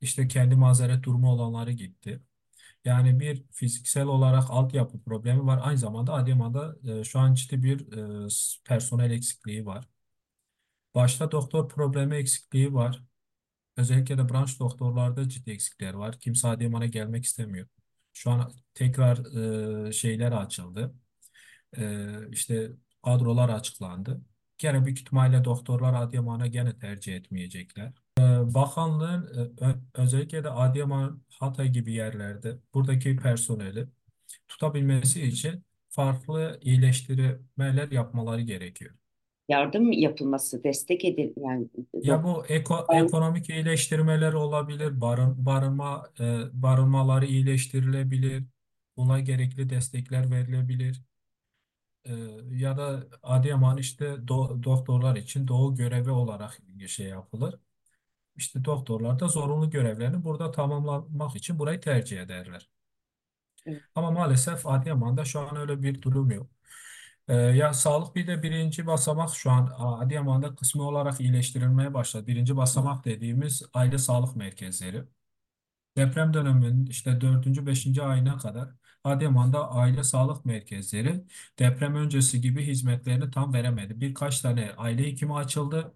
İşte 0.01 0.27
kendi 0.27 0.55
mazeret 0.55 1.03
durumu 1.03 1.31
olanları 1.31 1.71
gitti. 1.71 2.21
Yani 2.85 3.19
bir 3.19 3.43
fiziksel 3.51 4.05
olarak 4.05 4.43
altyapı 4.49 5.03
problemi 5.03 5.45
var. 5.45 5.59
Aynı 5.63 5.77
zamanda 5.77 6.13
Adıyaman'da 6.13 6.75
e, 6.99 7.03
şu 7.03 7.19
an 7.19 7.33
ciddi 7.33 7.63
bir 7.63 7.91
e, 8.25 8.27
personel 8.65 9.11
eksikliği 9.11 9.65
var. 9.65 9.85
Başta 10.95 11.31
doktor 11.31 11.69
problemi 11.69 12.15
eksikliği 12.15 12.73
var. 12.73 13.03
Özellikle 13.77 14.17
de 14.17 14.29
branş 14.29 14.59
doktorlarda 14.59 15.29
ciddi 15.29 15.51
eksikler 15.51 15.95
var. 15.95 16.19
Kimse 16.19 16.47
Adıyaman'a 16.47 16.85
gelmek 16.87 17.25
istemiyor. 17.25 17.67
Şu 18.13 18.31
an 18.31 18.53
tekrar 18.73 19.17
e, 19.89 19.91
şeyler 19.93 20.31
açıldı. 20.31 20.95
E, 21.77 22.09
işte 22.31 22.71
kadrolar 23.05 23.49
açıklandı. 23.49 24.21
Gene 24.57 24.85
büyük 24.85 24.99
ihtimalle 24.99 25.43
doktorlar 25.43 25.93
Adıyaman'a 25.93 26.47
gene 26.47 26.77
tercih 26.77 27.15
etmeyecekler. 27.15 27.93
Bakanlığın 28.41 29.51
e, 29.61 30.01
özellikle 30.01 30.43
de 30.43 30.49
Adıyaman, 30.49 31.21
Hatay 31.39 31.69
gibi 31.69 31.93
yerlerde 31.93 32.57
buradaki 32.73 33.15
personeli 33.15 33.87
tutabilmesi 34.47 35.21
için 35.21 35.63
farklı 35.89 36.59
iyileştirmeler 36.61 37.91
yapmaları 37.91 38.41
gerekiyor. 38.41 38.95
Yardım 39.49 39.91
yapılması, 39.91 40.63
destek 40.63 41.05
edil 41.05 41.33
yani 41.37 41.67
Ya 41.93 42.23
bu 42.23 42.45
eko, 42.45 42.85
ekonomik 42.93 43.49
iyileştirmeler 43.49 44.33
olabilir, 44.33 45.01
barın, 45.01 45.45
barınma 45.45 46.09
e, 46.19 46.23
barınmaları 46.53 47.25
iyileştirilebilir, 47.25 48.43
buna 48.97 49.19
gerekli 49.19 49.69
destekler 49.69 50.31
verilebilir. 50.31 51.01
E, 52.05 52.13
ya 52.51 52.77
da 52.77 53.03
Adıyaman 53.23 53.77
işte 53.77 54.05
do- 54.05 54.63
doktorlar 54.63 55.15
için 55.15 55.47
doğu 55.47 55.75
görevi 55.75 56.11
olarak 56.11 56.59
şey 56.87 57.07
yapılır. 57.07 57.59
İşte 58.37 58.65
doktorlar 58.65 59.19
da 59.19 59.27
zorunlu 59.27 59.69
görevlerini 59.69 60.23
burada 60.23 60.51
tamamlamak 60.51 61.37
için 61.37 61.59
burayı 61.59 61.81
tercih 61.81 62.21
ederler. 62.21 62.69
Ama 63.95 64.11
maalesef 64.11 64.67
Adıyaman'da 64.67 65.25
şu 65.25 65.39
an 65.39 65.55
öyle 65.57 65.81
bir 65.83 66.01
durum 66.01 66.31
yok. 66.31 66.49
Ee, 67.27 67.33
ya 67.35 67.73
sağlık 67.73 68.15
bir 68.15 68.27
de 68.27 68.43
birinci 68.43 68.87
basamak 68.87 69.29
şu 69.35 69.51
an 69.51 69.71
Adıyaman'da 69.79 70.55
kısmi 70.55 70.81
olarak 70.81 71.21
iyileştirilmeye 71.21 71.93
başladı. 71.93 72.27
Birinci 72.27 72.57
basamak 72.57 73.05
dediğimiz 73.05 73.63
aile 73.73 73.97
sağlık 73.97 74.35
merkezleri. 74.35 75.03
Deprem 75.97 76.33
döneminin 76.33 76.85
işte 76.85 77.21
dördüncü, 77.21 77.65
beşinci 77.65 78.01
ayına 78.03 78.37
kadar 78.37 78.69
Adıyaman'da 79.03 79.71
aile 79.71 80.03
sağlık 80.03 80.45
merkezleri 80.45 81.23
deprem 81.59 81.95
öncesi 81.95 82.41
gibi 82.41 82.67
hizmetlerini 82.67 83.31
tam 83.31 83.53
veremedi. 83.53 84.01
Birkaç 84.01 84.41
tane 84.41 84.71
aile 84.77 85.03
hekimi 85.07 85.33
açıldı. 85.35 85.93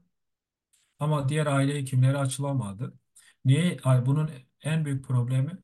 Ama 0.99 1.29
diğer 1.29 1.45
aile 1.45 1.75
hekimleri 1.75 2.17
açılamadı. 2.17 2.93
Niye? 3.45 3.77
Bunun 4.05 4.29
en 4.61 4.85
büyük 4.85 5.05
problemi 5.05 5.57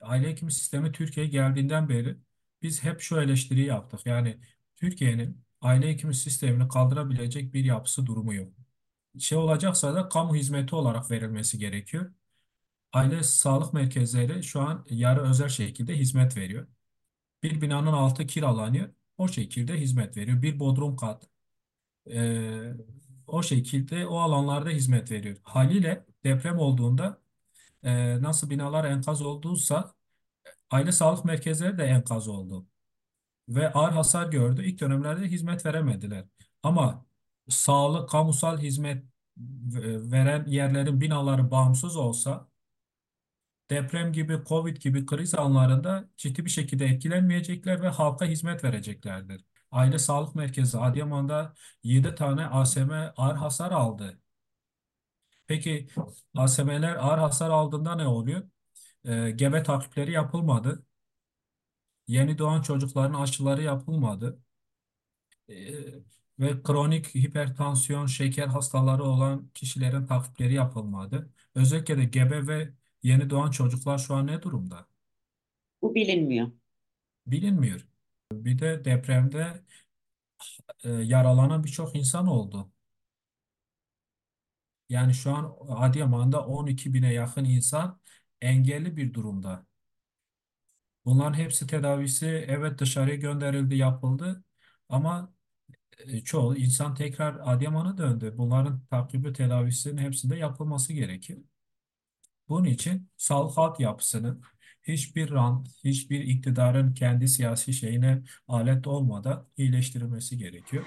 aile 0.00 0.28
hekimi 0.30 0.52
sistemi 0.52 0.92
Türkiye'ye 0.92 1.32
geldiğinden 1.32 1.88
beri 1.88 2.18
biz 2.62 2.84
hep 2.84 3.00
şu 3.00 3.20
eleştiriyi 3.20 3.66
yaptık. 3.66 4.06
Yani 4.06 4.38
Türkiye'nin 4.76 5.44
aile 5.60 5.88
hekimi 5.88 6.14
sistemini 6.14 6.68
kaldırabilecek 6.68 7.54
bir 7.54 7.64
yapısı 7.64 8.06
durumu 8.06 8.34
yok. 8.34 8.52
Şey 9.18 9.38
olacaksa 9.38 9.94
da 9.94 10.08
kamu 10.08 10.36
hizmeti 10.36 10.76
olarak 10.76 11.10
verilmesi 11.10 11.58
gerekiyor. 11.58 12.12
Aile 12.96 13.22
sağlık 13.22 13.72
merkezleri 13.74 14.42
şu 14.44 14.60
an 14.60 14.86
yarı 14.90 15.20
özel 15.22 15.48
şekilde 15.48 15.98
hizmet 15.98 16.36
veriyor. 16.36 16.66
Bir 17.42 17.60
binanın 17.60 17.92
altı 17.92 18.26
kiralanıyor. 18.26 18.90
O 19.18 19.28
şekilde 19.28 19.80
hizmet 19.80 20.16
veriyor. 20.16 20.42
Bir 20.42 20.60
bodrum 20.60 20.96
kat. 20.96 21.28
Ee, 22.10 22.74
o 23.26 23.42
şekilde 23.42 24.06
o 24.06 24.18
alanlarda 24.18 24.70
hizmet 24.70 25.10
veriyor. 25.10 25.36
Haliyle 25.42 26.06
deprem 26.24 26.58
olduğunda 26.58 27.22
e, 27.82 28.22
nasıl 28.22 28.50
binalar 28.50 28.84
enkaz 28.84 29.22
olduysa 29.22 29.94
aile 30.70 30.92
sağlık 30.92 31.24
merkezleri 31.24 31.78
de 31.78 31.84
enkaz 31.84 32.28
oldu. 32.28 32.66
ve 33.48 33.72
ağır 33.72 33.92
hasar 33.92 34.28
gördü. 34.30 34.64
İlk 34.64 34.80
dönemlerde 34.80 35.26
hizmet 35.26 35.66
veremediler. 35.66 36.24
Ama 36.62 37.06
sağlık, 37.48 38.10
kamusal 38.10 38.58
hizmet 38.58 39.04
e, 39.04 40.10
veren 40.12 40.46
yerlerin 40.46 41.00
binaları 41.00 41.50
bağımsız 41.50 41.96
olsa 41.96 42.48
deprem 43.70 44.12
gibi, 44.12 44.40
Covid 44.48 44.76
gibi 44.76 45.06
kriz 45.06 45.34
anlarında 45.34 46.08
ciddi 46.16 46.44
bir 46.44 46.50
şekilde 46.50 46.86
etkilenmeyecekler 46.86 47.82
ve 47.82 47.88
halka 47.88 48.24
hizmet 48.24 48.64
vereceklerdir. 48.64 49.44
Aile 49.70 49.98
Sağlık 49.98 50.34
Merkezi 50.34 50.78
Adıyaman'da 50.78 51.54
7 51.82 52.14
tane 52.14 52.46
ASM 52.46 52.90
ağır 53.16 53.36
hasar 53.36 53.70
aldı. 53.70 54.20
Peki 55.46 55.88
ASM'ler 56.34 56.96
ağır 56.96 57.18
hasar 57.18 57.50
aldığında 57.50 57.94
ne 57.96 58.06
oluyor? 58.06 58.42
Ee, 59.04 59.30
gebe 59.30 59.62
takipleri 59.62 60.12
yapılmadı. 60.12 60.86
Yeni 62.06 62.38
doğan 62.38 62.62
çocukların 62.62 63.14
aşıları 63.20 63.62
yapılmadı. 63.62 64.40
Ee, 65.48 66.06
ve 66.38 66.62
kronik 66.62 67.14
hipertansiyon, 67.14 68.06
şeker 68.06 68.46
hastaları 68.46 69.04
olan 69.04 69.48
kişilerin 69.54 70.06
takipleri 70.06 70.54
yapılmadı. 70.54 71.30
Özellikle 71.54 71.98
de 71.98 72.04
gebe 72.04 72.46
ve 72.46 72.72
yeni 73.06 73.30
doğan 73.30 73.50
çocuklar 73.50 73.98
şu 73.98 74.14
an 74.14 74.26
ne 74.26 74.42
durumda? 74.42 74.86
Bu 75.82 75.94
bilinmiyor. 75.94 76.50
Bilinmiyor. 77.26 77.86
Bir 78.32 78.58
de 78.58 78.84
depremde 78.84 79.62
e, 80.84 80.90
yaralanan 80.90 81.64
birçok 81.64 81.96
insan 81.96 82.26
oldu. 82.26 82.70
Yani 84.88 85.14
şu 85.14 85.30
an 85.34 85.56
Adıyaman'da 85.68 86.46
12 86.46 86.94
bine 86.94 87.12
yakın 87.12 87.44
insan 87.44 88.00
engelli 88.40 88.96
bir 88.96 89.14
durumda. 89.14 89.66
Bunların 91.04 91.34
hepsi 91.34 91.66
tedavisi 91.66 92.26
evet 92.26 92.78
dışarıya 92.78 93.16
gönderildi, 93.16 93.76
yapıldı 93.76 94.44
ama 94.88 95.34
e, 95.98 96.20
çoğu 96.24 96.56
insan 96.56 96.94
tekrar 96.94 97.36
Adıyaman'a 97.44 97.98
döndü. 97.98 98.34
Bunların 98.38 98.86
takibi 98.90 99.32
tedavisinin 99.32 99.98
hepsinde 99.98 100.36
yapılması 100.36 100.92
gerekir. 100.92 101.38
Bunun 102.48 102.64
için 102.64 103.08
sağlık 103.16 103.58
altyapısının 103.58 104.42
hiçbir 104.82 105.30
rant, 105.30 105.68
hiçbir 105.84 106.20
iktidarın 106.20 106.94
kendi 106.94 107.28
siyasi 107.28 107.72
şeyine 107.72 108.22
alet 108.48 108.86
olmadan 108.86 109.46
iyileştirilmesi 109.56 110.38
gerekiyor. 110.38 110.84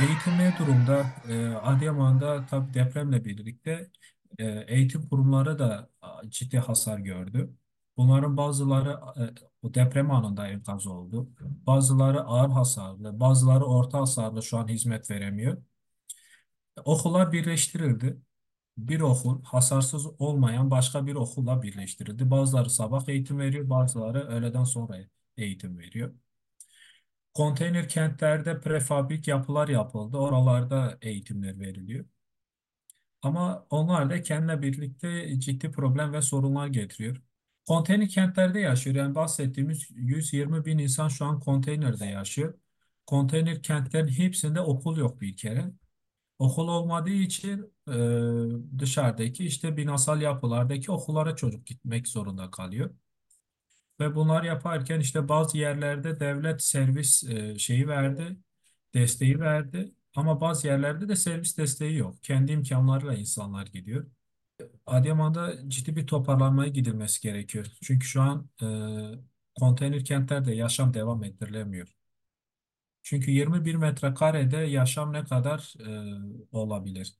Eğitim 0.00 0.38
ne 0.38 0.54
durumda? 0.58 1.06
Ee, 1.28 1.46
Adıyaman'da 1.46 2.46
tabii 2.46 2.74
depremle 2.74 3.24
birlikte 3.24 3.90
e, 4.38 4.64
eğitim 4.68 5.08
kurumları 5.08 5.58
da 5.58 5.90
ciddi 6.28 6.58
hasar 6.58 6.98
gördü. 6.98 7.54
Bunların 7.96 8.36
bazıları 8.36 8.98
o 9.62 9.74
deprem 9.74 10.10
anında 10.10 10.48
enkaz 10.48 10.86
oldu. 10.86 11.30
Bazıları 11.40 12.20
ağır 12.22 12.50
hasarlı, 12.50 13.20
bazıları 13.20 13.64
orta 13.64 14.00
hasarlı 14.00 14.42
şu 14.42 14.58
an 14.58 14.68
hizmet 14.68 15.10
veremiyor. 15.10 15.62
Okullar 16.84 17.32
birleştirildi. 17.32 18.20
Bir 18.78 19.00
okul 19.00 19.44
hasarsız 19.44 20.06
olmayan 20.20 20.70
başka 20.70 21.06
bir 21.06 21.14
okulla 21.14 21.62
birleştirildi. 21.62 22.30
Bazıları 22.30 22.70
sabah 22.70 23.08
eğitim 23.08 23.38
veriyor, 23.38 23.70
bazıları 23.70 24.20
öğleden 24.28 24.64
sonra 24.64 24.98
eğitim 25.36 25.78
veriyor. 25.78 26.14
Konteyner 27.34 27.88
kentlerde 27.88 28.60
prefabrik 28.60 29.28
yapılar 29.28 29.68
yapıldı. 29.68 30.16
Oralarda 30.16 30.98
eğitimler 31.02 31.60
veriliyor. 31.60 32.04
Ama 33.22 33.66
onlar 33.70 34.10
da 34.10 34.22
kendine 34.22 34.62
birlikte 34.62 35.40
ciddi 35.40 35.70
problem 35.70 36.12
ve 36.12 36.22
sorunlar 36.22 36.66
getiriyor. 36.66 37.22
Konteyner 37.68 38.08
kentlerde 38.08 38.60
yaşıyor. 38.60 38.96
Yani 38.96 39.14
bahsettiğimiz 39.14 39.88
120 39.90 40.64
bin 40.64 40.78
insan 40.78 41.08
şu 41.08 41.24
an 41.24 41.40
konteynerde 41.40 42.04
yaşıyor. 42.06 42.54
Konteyner 43.06 43.62
kentlerin 43.62 44.08
hepsinde 44.08 44.60
okul 44.60 44.96
yok 44.96 45.20
bir 45.20 45.36
kere. 45.36 45.72
Okul 46.38 46.68
olmadığı 46.68 47.10
için 47.10 47.72
e, 47.88 48.78
dışarıdaki 48.78 49.44
işte 49.46 49.76
binasal 49.76 50.22
yapılardaki 50.22 50.92
okullara 50.92 51.36
çocuk 51.36 51.66
gitmek 51.66 52.08
zorunda 52.08 52.50
kalıyor. 52.50 52.90
Ve 54.00 54.14
bunlar 54.14 54.42
yaparken 54.44 55.00
işte 55.00 55.28
bazı 55.28 55.58
yerlerde 55.58 56.20
devlet 56.20 56.62
servis 56.62 57.24
e, 57.24 57.58
şeyi 57.58 57.88
verdi, 57.88 58.36
desteği 58.94 59.40
verdi. 59.40 59.94
Ama 60.16 60.40
bazı 60.40 60.66
yerlerde 60.66 61.08
de 61.08 61.16
servis 61.16 61.58
desteği 61.58 61.96
yok. 61.96 62.22
Kendi 62.22 62.52
imkanlarıyla 62.52 63.14
insanlar 63.14 63.66
gidiyor. 63.66 64.06
Adıyaman'da 64.86 65.68
ciddi 65.70 65.96
bir 65.96 66.06
toparlanmaya 66.06 66.70
gidilmesi 66.70 67.20
gerekiyor. 67.22 67.66
Çünkü 67.82 68.06
şu 68.06 68.22
an 68.22 68.48
e, 68.62 68.66
konteyner 69.60 70.04
kentlerde 70.04 70.54
yaşam 70.54 70.94
devam 70.94 71.24
ettirilemiyor. 71.24 71.88
Çünkü 73.02 73.30
21 73.30 73.74
metrekarede 73.74 74.56
yaşam 74.56 75.12
ne 75.12 75.24
kadar 75.24 75.74
e, 76.52 76.56
olabilir? 76.56 77.14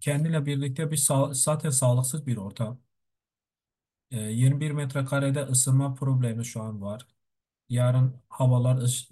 Kendiyle 0.00 0.46
birlikte 0.46 0.90
bir 0.90 0.96
sağ- 0.96 1.34
zaten 1.34 1.70
sağlıksız 1.70 2.26
bir 2.26 2.36
ortam. 2.36 2.80
E, 4.10 4.16
21 4.20 4.70
metrekarede 4.70 5.42
ısınma 5.42 5.94
problemi 5.94 6.44
şu 6.44 6.62
an 6.62 6.80
var. 6.82 7.06
Yarın 7.68 8.14
havalar 8.28 8.76
ıs 8.82 9.10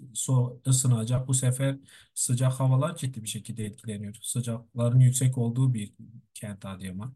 ısınacak. 0.67 1.27
Bu 1.27 1.33
sefer 1.33 1.77
sıcak 2.13 2.53
havalar 2.53 2.95
ciddi 2.97 3.23
bir 3.23 3.27
şekilde 3.29 3.65
etkileniyor. 3.65 4.15
Sıcakların 4.21 4.99
yüksek 4.99 5.37
olduğu 5.37 5.73
bir 5.73 5.93
kent 6.39 6.65
Adıyaman. 6.65 7.15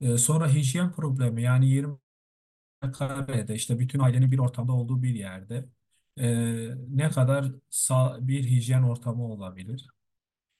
E, 0.00 0.18
sonra 0.18 0.48
hijyen 0.48 0.92
problemi 0.92 1.42
yani 1.42 1.68
20 1.68 1.98
karede 2.92 3.54
işte 3.54 3.78
bütün 3.78 4.00
ailenin 4.00 4.32
bir 4.32 4.38
ortamda 4.38 4.72
olduğu 4.72 5.02
bir 5.02 5.14
yerde 5.14 5.66
e, 6.20 6.26
ne 6.88 7.10
kadar 7.10 7.46
sağ, 7.70 8.18
bir 8.28 8.44
hijyen 8.44 8.82
ortamı 8.82 9.24
olabilir? 9.24 9.86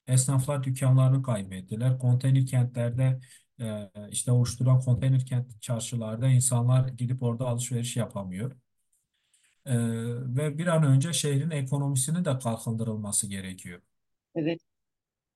Esnaflar 0.07 0.63
dükkanlarını 0.63 1.23
kaybettiler. 1.23 1.99
Konteyner 1.99 2.45
kentlerde 2.45 3.19
e, 3.61 3.91
işte 4.11 4.31
oluşturan 4.31 4.81
konteyner 4.81 5.25
kent 5.25 5.61
çarşılarda 5.61 6.27
insanlar 6.27 6.87
gidip 6.89 7.23
orada 7.23 7.47
alışveriş 7.47 7.97
yapamıyor. 7.97 8.51
E, 9.65 9.75
ve 10.35 10.57
bir 10.57 10.67
an 10.67 10.83
önce 10.83 11.13
şehrin 11.13 11.49
ekonomisinin 11.51 12.25
de 12.25 12.39
kalkındırılması 12.39 13.27
gerekiyor. 13.27 13.81
Evet. 14.35 14.61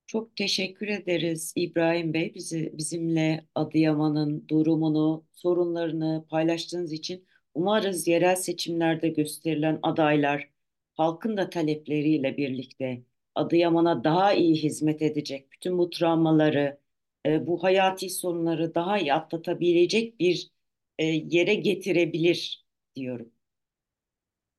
Çok 0.10 0.36
teşekkür 0.36 0.88
ederiz 0.88 1.54
İbrahim 1.56 2.14
Bey 2.14 2.34
bizi 2.36 2.74
bizimle 2.78 3.48
Adıyaman'ın 3.56 4.48
durumunu, 4.48 5.26
sorunlarını 5.32 6.26
paylaştığınız 6.30 6.94
için. 6.94 7.26
Umarız 7.54 8.08
yerel 8.08 8.36
seçimlerde 8.36 9.10
gösterilen 9.10 9.80
adaylar 9.84 10.50
halkın 10.96 11.38
da 11.38 11.50
talepleriyle 11.50 12.38
birlikte 12.38 13.04
Adıyaman'a 13.36 14.04
daha 14.04 14.34
iyi 14.34 14.56
hizmet 14.56 15.02
edecek, 15.02 15.52
bütün 15.52 15.78
bu 15.78 15.90
travmaları, 15.90 16.80
e, 17.26 17.48
bu 17.48 17.64
hayati 17.64 18.10
sorunları 18.10 18.76
daha 18.76 19.00
iyi 19.00 19.14
atlatabilecek 19.14 20.20
bir 20.20 20.52
e, 20.98 21.06
yere 21.06 21.56
getirebilir 21.56 22.66
diyorum. 22.96 23.32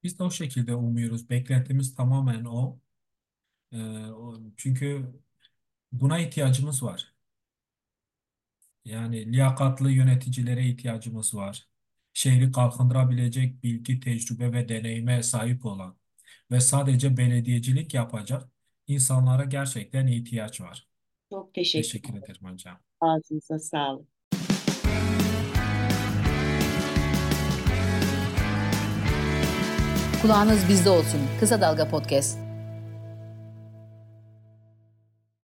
Biz 0.03 0.19
de 0.19 0.23
o 0.23 0.31
şekilde 0.31 0.75
umuyoruz. 0.75 1.31
Beklentimiz 1.31 1.95
tamamen 1.95 2.45
o. 2.45 2.79
E, 3.73 3.79
çünkü 4.57 5.07
buna 5.93 6.19
ihtiyacımız 6.19 6.83
var. 6.83 7.15
Yani 8.85 9.33
liyakatlı 9.33 9.91
yöneticilere 9.91 10.67
ihtiyacımız 10.67 11.35
var. 11.35 11.69
Şehri 12.13 12.53
kalkındırabilecek 12.53 13.63
bilgi, 13.63 14.01
tecrübe 14.01 14.53
ve 14.53 14.69
deneyime 14.69 15.23
sahip 15.23 15.67
olan 15.67 15.97
ve 16.51 16.61
sadece 16.61 17.17
belediyecilik 17.17 17.95
yapacak 17.95 18.49
insanlara 18.87 19.45
gerçekten 19.45 20.07
ihtiyaç 20.07 20.61
var. 20.61 20.89
Çok 21.31 21.55
teşekkür 21.55 21.83
Teşekkür 21.83 22.11
ederim. 22.11 22.25
ederim 22.25 22.53
hocam. 22.53 22.79
Ağzınıza 23.01 23.59
sağlık. 23.59 24.09
Kulağınız 30.23 30.69
bizde 30.69 30.91
olsun. 30.91 31.21
Kısa 31.41 31.61
Dalga 31.61 31.89
Podcast. 31.89 32.50